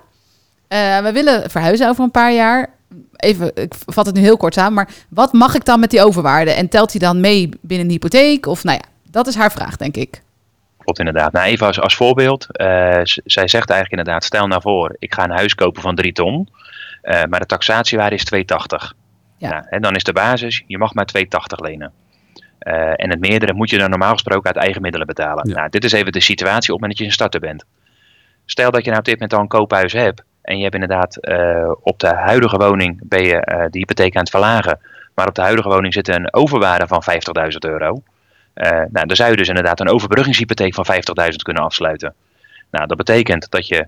Eh, 0.68 1.00
we 1.00 1.12
willen 1.12 1.50
verhuizen 1.50 1.90
over 1.90 2.04
een 2.04 2.12
paar 2.12 2.34
jaar. 2.34 2.70
Even, 3.16 3.52
ik 3.56 3.74
vat 3.86 4.06
het 4.06 4.16
nu 4.16 4.22
heel 4.22 4.38
kort 4.38 4.54
samen, 4.54 4.74
maar 4.74 4.90
wat 5.10 5.34
mag 5.34 5.56
ik 5.56 5.66
dan 5.66 5.80
met 5.80 5.90
die 5.90 6.04
overwaarde? 6.04 6.52
En 6.52 6.70
telt 6.70 6.92
die 6.92 7.02
dan 7.02 7.20
mee 7.20 7.50
binnen 7.62 7.86
een 7.88 7.92
hypotheek? 7.94 8.46
Of 8.46 8.64
nou 8.64 8.78
ja, 8.82 8.90
dat 9.10 9.28
is 9.28 9.36
haar 9.36 9.52
vraag, 9.52 9.76
denk 9.78 9.96
ik. 9.98 10.22
Klopt 10.78 11.00
inderdaad. 11.00 11.32
Nou, 11.32 11.46
even 11.46 11.68
als, 11.68 11.80
als 11.80 11.96
voorbeeld. 11.96 12.48
eh, 12.58 13.00
zij 13.04 13.48
zegt 13.48 13.70
eigenlijk 13.70 13.90
inderdaad, 13.90 14.24
stel 14.24 14.48
nou 14.48 14.62
voor, 14.62 14.96
ik 15.00 15.14
ga 15.14 15.24
een 15.24 15.30
huis 15.38 15.56
kopen 15.56 15.82
van 15.82 15.96
3 15.96 16.12
ton. 16.14 16.50
eh, 17.02 17.24
maar 17.30 17.40
de 17.40 17.46
taxatiewaarde 17.46 18.16
is 18.16 18.24
280. 18.26 18.94
Ja. 19.38 19.50
Nou, 19.50 19.64
en 19.70 19.82
dan 19.82 19.96
is 19.96 20.04
de 20.04 20.14
basis, 20.14 20.64
je 20.68 20.78
mag 20.78 20.94
maar 20.94 21.06
280 21.06 21.60
lenen. 21.60 21.92
Eh, 22.60 22.74
en 22.96 23.10
het 23.10 23.20
meerdere 23.20 23.54
moet 23.54 23.70
je 23.70 23.78
dan 23.78 23.90
normaal 23.90 24.12
gesproken 24.14 24.46
uit 24.54 24.64
eigen 24.64 24.82
middelen 24.82 25.08
betalen. 25.08 25.50
Ja. 25.50 25.56
Nou, 25.56 25.70
dit 25.70 25.84
is 25.84 25.92
even 25.92 26.12
de 26.12 26.22
situatie 26.22 26.74
op 26.74 26.82
het 26.82 26.82
moment 26.82 26.90
dat 26.92 26.98
je 27.00 27.06
een 27.06 27.12
starter 27.12 27.40
bent. 27.40 27.66
Stel 28.46 28.72
dat 28.72 28.82
je 28.84 28.88
nou 28.88 29.00
op 29.00 29.06
dit 29.06 29.14
moment 29.14 29.34
al 29.34 29.40
een 29.40 29.48
koophuis 29.48 29.94
hebt. 29.94 30.24
En 30.44 30.58
je 30.58 30.64
hebt 30.64 30.74
inderdaad 30.74 31.18
eh, 31.18 31.72
op 31.82 32.00
de 32.00 32.08
huidige 32.08 32.58
woning 32.58 33.00
ben 33.04 33.24
je 33.24 33.36
eh, 33.36 33.66
de 33.70 33.78
hypotheek 33.78 34.16
aan 34.16 34.22
het 34.22 34.30
verlagen. 34.30 34.80
Maar 35.16 35.28
op 35.28 35.36
de 35.36 35.42
huidige 35.42 35.70
woning 35.70 35.94
zit 35.94 36.08
een 36.08 36.34
overwaarde 36.34 36.88
van 36.88 37.04
50.000 37.52 37.58
euro. 37.60 38.02
Eh, 38.54 38.70
nou, 38.70 39.08
dan 39.08 39.16
zou 39.16 39.32
je 39.32 39.38
dus 39.38 39.48
inderdaad 39.48 39.80
een 39.80 39.90
overbruggingshypotheek 39.90 40.74
van 40.74 40.86
50.000 40.86 41.36
kunnen 41.44 41.64
afsluiten. 41.64 42.14
Nou, 42.72 42.88
dat 42.88 42.98
betekent 42.98 43.52
dat 43.52 43.68
je, 43.68 43.88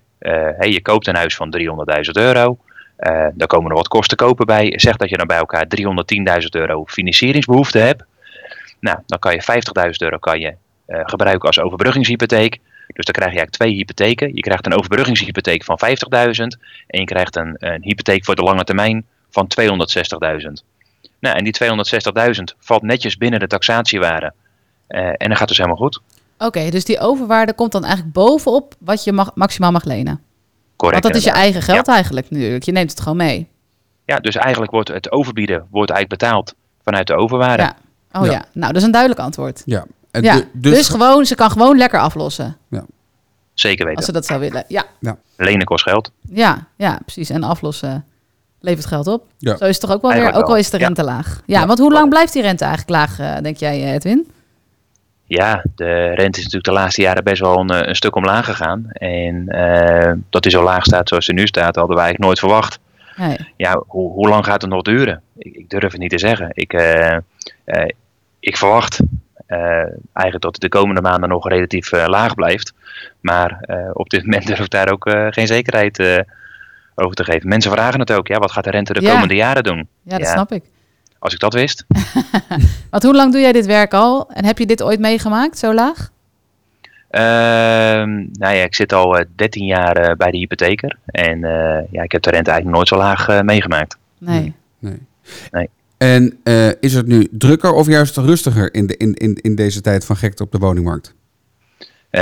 hey, 0.58 0.72
je 0.72 0.82
koopt 0.82 1.08
een 1.08 1.16
huis 1.16 1.36
van 1.36 1.56
300.000 1.58 2.12
euro. 2.12 2.58
Daar 3.34 3.48
komen 3.48 3.70
er 3.70 3.76
wat 3.76 3.88
kosten 3.88 4.18
kopen 4.18 4.46
bij. 4.46 4.74
Zeg 4.76 4.96
dat 4.96 5.10
je 5.10 5.18
dan 5.18 5.28
bij 5.28 5.38
elkaar 5.38 5.66
310.000 6.42 6.48
euro 6.50 6.86
financieringsbehoefte 6.86 7.78
hebt. 7.78 8.04
Nou, 8.80 8.98
dan 9.06 9.20
kan 9.20 9.34
je 9.34 9.42
50.000 9.86 9.92
euro 9.98 10.18
kan 10.18 10.40
je, 10.40 10.56
gebruiken 10.88 11.48
als 11.48 11.60
overbruggingshypotheek. 11.60 12.60
Dus 12.88 13.06
dan 13.06 13.14
krijg 13.14 13.32
je 13.32 13.38
eigenlijk 13.38 13.52
twee 13.52 13.74
hypotheken. 13.74 14.36
Je 14.36 14.42
krijgt 14.42 14.66
een 14.66 14.74
overbruggingshypotheek 14.74 15.64
van 15.64 15.80
50.000 15.86 15.92
en 16.88 17.00
je 17.00 17.06
krijgt 17.06 17.36
een, 17.36 17.56
een 17.60 17.84
hypotheek 17.84 18.26
voor 18.26 18.36
de 18.36 18.44
lange 18.44 18.64
termijn 18.64 19.06
van 19.30 19.48
260.000. 19.62 20.52
Nou, 21.20 21.38
en 21.38 21.44
die 21.44 21.56
260.000 21.64 22.44
valt 22.60 22.82
netjes 22.82 23.18
binnen 23.18 23.40
de 23.40 23.48
taxatiewaarde. 23.48 24.34
Eh, 24.88 25.08
en 25.08 25.28
dan 25.28 25.38
gaat 25.38 25.48
dus 25.48 25.58
helemaal 25.58 25.78
goed. 25.78 26.02
Oké, 26.38 26.70
dus 26.70 26.86
die 26.86 27.00
overwaarde 27.00 27.54
komt 27.54 27.72
dan 27.72 27.84
eigenlijk 27.84 28.14
bovenop 28.14 28.76
wat 28.80 29.04
je 29.04 29.12
mag, 29.12 29.32
maximaal 29.36 29.72
mag 29.72 29.84
lenen. 29.84 30.22
Correct. 30.76 31.02
Want 31.02 31.14
dat 31.14 31.24
is 31.24 31.30
je 31.30 31.40
eigen 31.40 31.62
geld 31.62 31.88
eigenlijk 31.88 32.30
natuurlijk. 32.30 32.64
Je 32.64 32.72
neemt 32.72 32.90
het 32.90 33.00
gewoon 33.00 33.18
mee. 33.18 33.48
Ja, 34.06 34.20
dus 34.20 34.36
eigenlijk 34.36 34.72
wordt 34.72 34.90
het 34.90 35.12
overbieden 35.12 35.68
wordt 35.70 35.92
eigenlijk 35.92 36.22
betaald 36.22 36.54
vanuit 36.84 37.08
de 37.08 37.16
overwaarde. 37.16 37.64
Ja. 37.64 37.76
Oh 38.12 38.26
Ja. 38.26 38.32
ja. 38.32 38.46
nou 38.54 38.68
dat 38.68 38.76
is 38.76 38.84
een 38.84 38.92
duidelijk 38.92 39.22
antwoord. 39.22 39.62
Ja. 39.66 39.86
En 40.16 40.24
Ja, 40.24 40.36
du- 40.36 40.70
dus, 40.70 40.90
gewoon, 40.90 41.26
ze 41.26 41.36
kan 41.36 41.52
gewoon 41.52 41.78
lekker 41.78 42.00
aflossen. 42.00 42.58
Zeker 43.54 43.86
weten. 43.86 43.98
Als 43.98 44.06
ze 44.06 44.12
dat 44.12 44.26
zou 44.26 44.40
willen. 44.40 44.64
Ja, 44.68 44.86
Lenen 45.38 45.66
kost 45.66 45.84
geld. 45.84 46.12
ja, 46.22 46.68
ja 46.76 47.00
precies. 47.04 47.30
En 47.30 47.44
aflossen 47.44 48.06
levert 48.60 48.86
geld 48.86 49.08
op. 49.08 49.26
Ja. 49.38 49.58
Zo 49.58 49.64
is 49.66 49.70
het 49.70 49.80
toch 49.80 49.92
ook 49.92 50.02
wel 50.02 50.12
weer, 50.12 50.34
ook 50.34 50.48
al 50.48 50.58
is 50.58 50.70
de 50.70 50.80
ja. 50.80 50.86
rente 50.86 51.04
laag. 51.04 51.42
Ja, 51.46 51.68
want 51.68 51.80
hoe 51.80 51.92
lang 51.92 52.10
blijft 52.10 52.34
die 52.34 52.42
rente 52.42 52.66
eigenlijk 52.66 52.94
laag, 52.98 53.20
eh, 53.20 53.42
denk 53.44 53.58
jij, 53.58 53.84
eh, 53.84 53.94
Edwin? 53.94 54.32
Ja, 55.26 55.64
de 55.76 56.04
rente 56.14 56.38
is 56.40 56.44
natuurlijk 56.44 56.66
de 56.66 56.72
laatste 56.72 57.02
jaren 57.02 57.24
best 57.24 57.42
wel 57.42 57.60
een, 57.60 57.70
eh, 57.70 57.88
een 57.88 57.96
stuk 57.96 58.16
omlaag 58.16 58.46
gegaan. 58.46 58.86
En 58.92 59.48
eh, 59.48 60.14
dat 60.30 60.44
die 60.44 60.52
zo 60.52 60.64
laag 60.64 60.84
staat 60.84 61.08
zoals 61.10 61.28
het 61.28 61.36
nu 61.36 61.48
staat, 61.48 61.76
hadden 61.76 61.96
we 61.96 62.02
eigenlijk 62.02 62.24
nooit 62.24 62.40
verwacht. 62.40 62.80
Nee. 63.16 63.38
Ja, 63.58 63.84
hoe, 63.88 64.12
hoe 64.12 64.28
lang 64.30 64.46
gaat 64.46 64.62
het 64.62 64.72
nog 64.72 64.82
duren? 64.82 65.22
Ik, 65.38 65.56
ik 65.56 65.70
durf 65.70 65.92
het 65.92 66.02
niet 66.02 66.10
te 66.10 66.20
zeggen. 66.20 66.50
Ik, 66.54 66.74
eh, 66.74 67.16
eh, 67.64 67.90
ik 68.40 68.58
verwacht 68.58 69.00
eigenlijk 69.48 70.42
dat 70.42 70.52
het 70.54 70.62
de 70.62 70.70
komende 70.70 71.02
maanden 71.02 71.30
nog 71.30 71.48
relatief 71.50 71.92
eh, 71.92 72.06
laag 72.08 72.36
blijft. 72.36 72.74
Maar 73.22 73.58
eh, 73.62 73.90
op 73.94 74.10
dit 74.10 74.24
moment 74.26 74.48
durf 74.48 74.60
ik 74.60 74.70
daar 74.70 74.92
ook 74.92 75.06
eh, 75.06 75.28
geen 75.30 75.48
zekerheid 75.48 76.00
eh, 76.00 76.20
over 76.96 77.16
te 77.16 77.24
geven. 77.24 77.50
Mensen 77.50 77.72
vragen 77.72 78.00
het 78.00 78.12
ook. 78.12 78.28
Ja, 78.28 78.38
wat 78.38 78.52
gaat 78.52 78.64
de 78.64 78.70
rente 78.70 78.94
de 78.94 79.02
Ja. 79.02 79.12
komende 79.12 79.36
jaren 79.36 79.64
doen? 79.64 79.88
Ja, 80.02 80.18
dat 80.18 80.28
Ja. 80.28 80.32
snap 80.34 80.52
ik. 80.52 80.64
Als 81.20 81.34
ik 81.34 81.40
dat 81.40 81.54
wist. 81.54 81.86
Want 82.92 83.04
hoe 83.04 83.16
lang 83.16 83.32
doe 83.32 83.42
jij 83.42 83.52
dit 83.52 83.66
werk 83.66 83.94
al? 83.94 84.30
En 84.34 84.46
heb 84.46 84.58
je 84.58 84.66
dit 84.66 84.84
ooit 84.84 85.00
meegemaakt, 85.00 85.58
zo 85.58 85.74
laag? 85.74 86.10
Ehm, 87.10 88.10
nou 88.16 88.56
ja, 88.56 88.64
ik 88.64 88.76
zit 88.76 88.94
al 88.94 89.18
eh, 89.18 89.26
13 89.36 89.66
jaar 89.66 89.98
eh, 89.98 90.16
bij 90.16 90.32
de 90.32 90.38
hypotheker. 90.38 90.98
En 91.06 91.44
eh, 91.44 91.92
ja, 91.92 92.04
ik 92.04 92.12
heb 92.12 92.22
de 92.22 92.30
rente 92.30 92.52
eigenlijk 92.52 92.78
nooit 92.78 92.88
zo 92.88 92.98
laag 92.98 93.28
eh, 93.28 93.42
meegemaakt. 93.42 93.98
Nee. 94.18 94.54
En 95.98 96.40
eh, 96.44 96.68
is 96.80 96.94
het 96.94 97.08
nu 97.08 97.28
drukker 97.32 97.72
of 97.72 97.88
juist 97.88 98.18
rustiger 98.18 98.74
in, 98.74 98.88
de, 98.88 98.98
in, 98.98 99.14
in, 99.14 99.36
in 99.42 99.56
deze 99.56 99.82
tijd 99.82 100.06
van 100.06 100.16
gekte 100.16 100.44
op 100.44 100.52
de 100.52 100.58
woningmarkt? 100.58 101.14
Eh, 102.10 102.22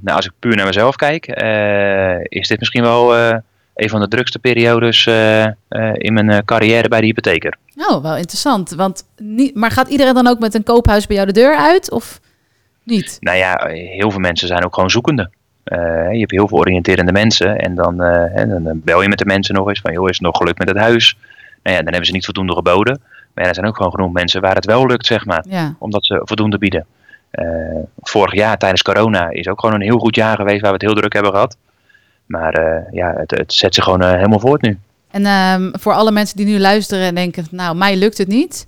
nou, 0.00 0.16
als 0.16 0.26
ik 0.26 0.32
puur 0.38 0.56
naar 0.56 0.66
mezelf 0.66 0.96
kijk, 0.96 1.26
eh, 1.26 2.18
is 2.22 2.48
dit 2.48 2.58
misschien 2.58 2.82
wel 2.82 3.16
eh, 3.16 3.36
een 3.74 3.88
van 3.88 4.00
de 4.00 4.08
drukste 4.08 4.38
periodes 4.38 5.06
eh, 5.06 5.44
eh, 5.44 5.52
in 5.92 6.12
mijn 6.12 6.30
eh, 6.30 6.38
carrière 6.44 6.88
bij 6.88 7.00
de 7.00 7.06
hypotheker. 7.06 7.56
Oh, 7.76 8.02
wel 8.02 8.16
interessant. 8.16 8.70
Want 8.70 9.04
niet, 9.16 9.54
maar 9.54 9.70
gaat 9.70 9.88
iedereen 9.88 10.14
dan 10.14 10.26
ook 10.26 10.38
met 10.38 10.54
een 10.54 10.62
koophuis 10.62 11.06
bij 11.06 11.16
jou 11.16 11.28
de 11.28 11.40
deur 11.40 11.56
uit? 11.56 11.90
Of 11.90 12.20
niet? 12.82 13.16
Nou 13.20 13.36
ja, 13.36 13.66
heel 13.68 14.10
veel 14.10 14.20
mensen 14.20 14.48
zijn 14.48 14.64
ook 14.64 14.74
gewoon 14.74 14.90
zoekende. 14.90 15.30
Eh, 15.64 15.78
je 16.12 16.18
hebt 16.18 16.30
heel 16.30 16.48
veel 16.48 16.58
oriënterende 16.58 17.12
mensen 17.12 17.58
en 17.58 17.74
dan, 17.74 18.02
eh, 18.02 18.24
hè, 18.34 18.48
dan 18.48 18.80
bel 18.84 19.02
je 19.02 19.08
met 19.08 19.18
de 19.18 19.24
mensen 19.24 19.54
nog 19.54 19.68
eens 19.68 19.80
van, 19.80 19.92
joh, 19.92 20.08
is 20.08 20.16
het 20.16 20.26
nog 20.26 20.36
gelukt 20.36 20.58
met 20.58 20.68
het 20.68 20.76
huis? 20.76 21.16
Nou 21.62 21.76
ja, 21.76 21.82
dan 21.82 21.92
hebben 21.92 22.06
ze 22.06 22.12
niet 22.12 22.24
voldoende 22.24 22.54
geboden. 22.54 23.00
Maar 23.34 23.44
ja, 23.44 23.48
er 23.48 23.54
zijn 23.54 23.66
ook 23.66 23.76
gewoon 23.76 23.92
genoeg 23.92 24.12
mensen 24.12 24.40
waar 24.40 24.54
het 24.54 24.64
wel 24.64 24.86
lukt, 24.86 25.06
zeg 25.06 25.24
maar. 25.24 25.44
Ja. 25.48 25.74
omdat 25.78 26.04
ze 26.04 26.20
voldoende 26.24 26.58
bieden. 26.58 26.86
Eh, 27.32 27.44
vorig 28.00 28.34
jaar 28.34 28.58
tijdens 28.58 28.82
corona 28.82 29.30
is 29.30 29.48
ook 29.48 29.60
gewoon 29.60 29.74
een 29.74 29.80
heel 29.80 29.98
goed 29.98 30.14
jaar 30.14 30.36
geweest 30.36 30.60
waar 30.60 30.70
we 30.70 30.76
het 30.76 30.86
heel 30.86 30.94
druk 30.94 31.12
hebben 31.12 31.32
gehad. 31.32 31.56
Maar 32.26 32.54
eh, 32.54 32.92
ja, 32.92 33.14
het, 33.16 33.30
het 33.30 33.52
zet 33.52 33.74
zich 33.74 33.84
gewoon 33.84 34.02
eh, 34.02 34.10
helemaal 34.10 34.40
voort 34.40 34.62
nu. 34.62 34.78
En 35.10 35.26
ehm, 35.26 35.70
voor 35.72 35.92
alle 35.92 36.10
mensen 36.10 36.36
die 36.36 36.46
nu 36.46 36.58
luisteren 36.58 37.06
en 37.06 37.14
denken, 37.14 37.46
nou, 37.50 37.76
mij 37.76 37.96
lukt 37.96 38.18
het 38.18 38.28
niet. 38.28 38.66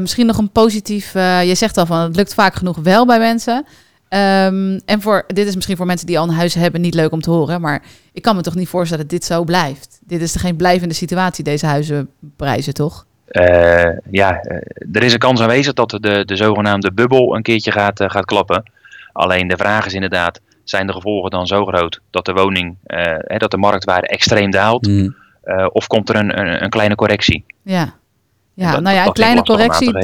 Misschien 0.00 0.26
nog 0.26 0.38
een 0.38 0.50
positief, 0.50 1.12
je 1.12 1.54
zegt 1.54 1.76
al 1.76 1.86
van, 1.86 1.98
het 1.98 2.16
lukt 2.16 2.34
vaak 2.34 2.54
genoeg 2.54 2.76
wel 2.76 3.06
bij 3.06 3.18
mensen. 3.18 3.66
Ehm, 4.08 4.78
en 4.84 5.00
voor, 5.00 5.24
dit 5.26 5.46
is 5.46 5.54
misschien 5.54 5.76
voor 5.76 5.86
mensen 5.86 6.06
die 6.06 6.18
al 6.18 6.28
een 6.28 6.34
huis 6.34 6.54
hebben 6.54 6.80
niet 6.80 6.94
leuk 6.94 7.12
om 7.12 7.20
te 7.20 7.30
horen. 7.30 7.60
Maar 7.60 7.82
ik 8.12 8.22
kan 8.22 8.36
me 8.36 8.42
toch 8.42 8.54
niet 8.54 8.68
voorstellen 8.68 9.02
dat 9.08 9.12
dit 9.12 9.24
zo 9.24 9.44
blijft. 9.44 9.98
Dit 10.06 10.20
is 10.20 10.36
geen 10.36 10.56
blijvende 10.56 10.94
situatie, 10.94 11.44
deze 11.44 11.66
huizenprijzen, 11.66 12.74
toch? 12.74 13.06
Eh, 13.28 13.90
ja, 14.10 14.40
eh, 14.40 14.56
er 14.92 15.02
is 15.02 15.12
een 15.12 15.18
kans 15.18 15.40
aanwezig 15.40 15.72
dat 15.72 15.90
de, 15.90 16.22
de 16.24 16.36
zogenaamde 16.36 16.92
bubbel 16.92 17.36
een 17.36 17.42
keertje 17.42 17.72
gaat, 17.72 18.00
eh, 18.00 18.10
gaat 18.10 18.24
klappen. 18.24 18.70
Alleen 19.12 19.48
de 19.48 19.56
vraag 19.56 19.86
is 19.86 19.94
inderdaad, 19.94 20.40
zijn 20.64 20.86
de 20.86 20.92
gevolgen 20.92 21.30
dan 21.30 21.46
zo 21.46 21.64
groot 21.64 22.00
dat 22.10 22.24
de 22.24 22.32
woning, 22.32 22.76
eh, 22.84 23.02
hè, 23.18 23.36
dat 23.36 23.50
de 23.50 23.56
marktwaarde 23.56 24.06
extreem 24.06 24.50
daalt? 24.50 24.86
Mm. 24.86 25.16
Eh, 25.42 25.66
of 25.72 25.86
komt 25.86 26.08
er 26.08 26.16
een, 26.16 26.38
een, 26.40 26.62
een 26.62 26.70
kleine 26.70 26.94
correctie? 26.94 27.44
Ja. 27.62 27.94
Ja, 28.54 28.72
Dat- 28.72 28.82
nou 28.82 28.96
ja, 28.96 29.06
een 29.06 29.12
kleine 29.12 29.42
correctie. 29.42 29.96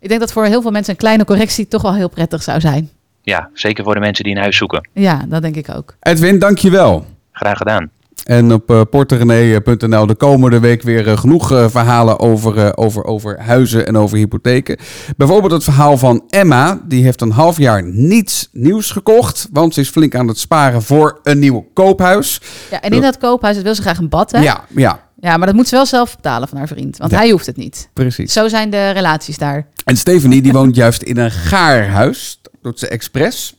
Ik 0.00 0.08
denk 0.08 0.20
dat 0.20 0.32
voor 0.32 0.44
heel 0.44 0.62
veel 0.62 0.70
mensen 0.70 0.92
een 0.92 0.98
kleine 0.98 1.24
correctie 1.24 1.68
toch 1.68 1.82
wel 1.82 1.94
heel 1.94 2.08
prettig 2.08 2.42
zou 2.42 2.60
zijn. 2.60 2.90
Ja, 3.28 3.50
zeker 3.52 3.84
voor 3.84 3.94
de 3.94 4.00
mensen 4.00 4.24
die 4.24 4.34
een 4.34 4.40
huis 4.40 4.56
zoeken. 4.56 4.88
Ja, 4.92 5.24
dat 5.28 5.42
denk 5.42 5.56
ik 5.56 5.68
ook. 5.76 5.94
Edwin, 6.00 6.38
dankjewel. 6.38 7.06
Graag 7.32 7.58
gedaan. 7.58 7.90
En 8.24 8.52
op 8.52 8.70
uh, 8.70 8.80
porterenee.nl 8.90 10.06
de 10.06 10.14
komende 10.14 10.60
week 10.60 10.82
weer 10.82 11.08
eh, 11.08 11.16
genoeg 11.18 11.52
eh, 11.52 11.68
verhalen 11.68 12.18
over, 12.18 12.58
eh, 12.58 12.70
over, 12.74 13.04
over 13.04 13.40
huizen 13.40 13.86
en 13.86 13.96
over 13.96 14.16
hypotheken. 14.18 14.76
Bijvoorbeeld 15.16 15.52
het 15.52 15.64
verhaal 15.64 15.98
van 15.98 16.24
Emma. 16.28 16.80
Die 16.88 17.02
heeft 17.04 17.20
een 17.20 17.30
half 17.30 17.58
jaar 17.58 17.82
niets 17.84 18.48
nieuws 18.52 18.90
gekocht. 18.90 19.48
Want 19.52 19.74
ze 19.74 19.80
is 19.80 19.88
flink 19.88 20.14
aan 20.14 20.28
het 20.28 20.38
sparen 20.38 20.82
voor 20.82 21.20
een 21.22 21.38
nieuw 21.38 21.66
koophuis. 21.74 22.40
Ja, 22.70 22.80
en 22.80 22.90
in 22.90 23.00
dat 23.00 23.18
koophuis 23.18 23.62
wil 23.62 23.74
ze 23.74 23.82
graag 23.82 23.98
een 23.98 24.08
bad, 24.08 24.30
hè? 24.32 24.40
Ja, 24.40 24.64
ja, 24.74 25.00
Ja, 25.20 25.36
maar 25.36 25.46
dat 25.46 25.56
moet 25.56 25.68
ze 25.68 25.74
wel 25.74 25.86
zelf 25.86 26.16
betalen 26.16 26.48
van 26.48 26.58
haar 26.58 26.68
vriend. 26.68 26.96
Want 26.96 27.10
Ja. 27.10 27.16
hij 27.18 27.30
hoeft 27.30 27.46
het 27.46 27.56
niet. 27.56 27.88
precies. 27.92 28.32
Zo 28.32 28.48
zijn 28.48 28.70
de 28.70 28.90
relaties 28.90 29.38
daar. 29.38 29.66
En 29.84 29.96
Stephanie 29.96 30.42
die 30.42 30.52
woont 30.52 30.74
juist 30.76 31.02
in 31.02 31.16
een 31.18 31.30
gaarhuis. 31.30 32.38
Dat 32.42 32.52
doet 32.62 32.78
ze 32.78 32.88
expres. 32.88 33.56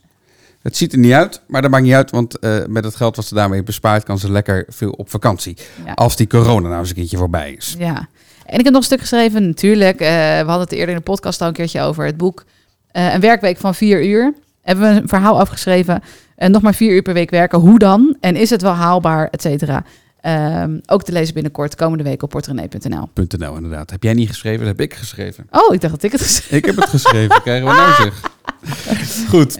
Het 0.62 0.76
ziet 0.76 0.92
er 0.92 0.98
niet 0.98 1.12
uit, 1.12 1.40
maar 1.46 1.62
dat 1.62 1.70
maakt 1.70 1.84
niet 1.84 1.92
uit. 1.94 2.10
Want 2.10 2.38
eh, 2.38 2.56
met 2.66 2.84
het 2.84 2.96
geld 2.96 3.16
wat 3.16 3.24
ze 3.24 3.34
daarmee 3.34 3.62
bespaart, 3.62 4.04
kan 4.04 4.18
ze 4.18 4.30
lekker 4.30 4.64
veel 4.68 4.90
op 4.90 5.10
vakantie. 5.10 5.56
Ja. 5.86 5.92
Als 5.92 6.16
die 6.16 6.26
corona 6.26 6.68
nou 6.68 6.80
eens 6.80 6.88
een 6.88 6.94
keertje 6.94 7.16
voorbij 7.16 7.52
is. 7.52 7.74
Ja. 7.78 8.08
En 8.46 8.58
ik 8.58 8.64
heb 8.64 8.72
nog 8.72 8.76
een 8.76 8.82
stuk 8.82 9.00
geschreven, 9.00 9.46
natuurlijk. 9.46 10.00
eh, 10.00 10.08
we 10.08 10.34
hadden 10.46 10.60
het 10.60 10.72
eerder 10.72 10.88
in 10.88 10.96
de 10.96 11.00
podcast 11.02 11.40
al 11.40 11.46
een 11.48 11.52
keertje 11.52 11.80
over 11.80 12.04
het 12.04 12.16
boek. 12.16 12.44
eh, 12.90 13.14
een 13.14 13.20
werkweek 13.20 13.58
van 13.58 13.74
vier 13.74 14.04
uur. 14.06 14.34
Hebben 14.62 14.94
we 14.94 15.00
een 15.00 15.08
verhaal 15.08 15.40
afgeschreven. 15.40 16.02
En 16.36 16.50
nog 16.50 16.62
maar 16.62 16.74
vier 16.74 16.92
uur 16.94 17.02
per 17.02 17.14
week 17.14 17.30
werken. 17.30 17.58
Hoe 17.58 17.78
dan? 17.78 18.16
En 18.20 18.36
is 18.36 18.50
het 18.50 18.62
wel 18.62 18.72
haalbaar? 18.72 19.28
Et 19.30 19.42
cetera. 19.42 19.84
Ehm, 20.20 20.78
ook 20.86 21.02
te 21.02 21.12
lezen 21.12 21.34
binnenkort, 21.34 21.74
komende 21.74 22.04
week 22.04 22.22
op 22.22 22.30
portrenee.nl. 22.30 23.08
.nl 23.38 23.54
inderdaad. 23.56 23.90
Heb 23.90 24.02
jij 24.02 24.14
niet 24.14 24.28
geschreven? 24.28 24.58
Dat 24.58 24.66
heb 24.68 24.80
ik 24.80 24.94
geschreven. 24.94 25.46
Oh, 25.50 25.74
ik 25.74 25.80
dacht 25.80 25.92
dat 25.94 26.02
ik 26.02 26.12
het 26.12 26.20
geschreven 26.30 26.56
Ik 26.56 26.64
heb 26.64 26.76
het 26.76 26.88
geschreven. 26.88 27.42
Krijgen 27.42 27.66
we 27.68 27.72
nou 27.74 27.94
zeg. 28.02 28.20
Goed. 29.28 29.58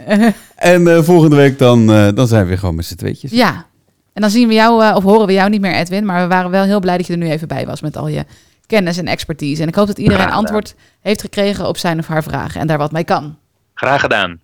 En 0.57 0.89
eh, 0.89 1.03
volgende 1.03 1.37
week 1.37 1.59
dan, 1.59 1.93
eh, 1.93 2.09
dan 2.15 2.27
zijn 2.27 2.43
we 2.43 2.49
weer 2.49 2.59
gewoon 2.59 2.75
met 2.75 2.85
z'n 2.85 2.95
tweetjes. 2.95 3.31
Ja. 3.31 3.67
En 4.13 4.23
dan 4.23 4.31
zien 4.31 4.49
we 4.49 4.55
jou, 4.55 4.85
eh, 4.85 4.97
of 4.97 5.03
horen 5.03 5.27
we 5.27 5.33
jou 5.33 5.51
niet 5.51 5.61
meer, 5.61 5.75
Edwin. 5.75 6.05
Maar 6.05 6.23
we 6.23 6.29
waren 6.29 6.51
wel 6.51 6.65
heel 6.65 6.81
blij 6.81 6.97
dat 6.97 7.07
je 7.07 7.13
er 7.13 7.19
nu 7.19 7.31
even 7.31 7.49
bij 7.49 7.67
was 7.67 7.81
met 7.81 7.97
al 7.97 8.09
je 8.09 8.25
kennis 8.67 8.99
en 8.99 9.07
expertise. 9.07 9.63
En 9.63 9.69
ik 9.69 9.75
hoop 9.75 9.87
dat 9.87 9.99
iedereen 9.99 10.31
antwoord 10.31 10.75
heeft 11.01 11.21
gekregen 11.21 11.69
op 11.69 11.77
zijn 11.77 11.99
of 11.99 12.07
haar 12.07 12.23
vragen 12.23 12.61
en 12.61 12.67
daar 12.67 12.79
wat 12.79 12.93
mee 12.93 13.05
kan. 13.05 13.37
Graag 13.75 14.01
gedaan. 14.01 14.41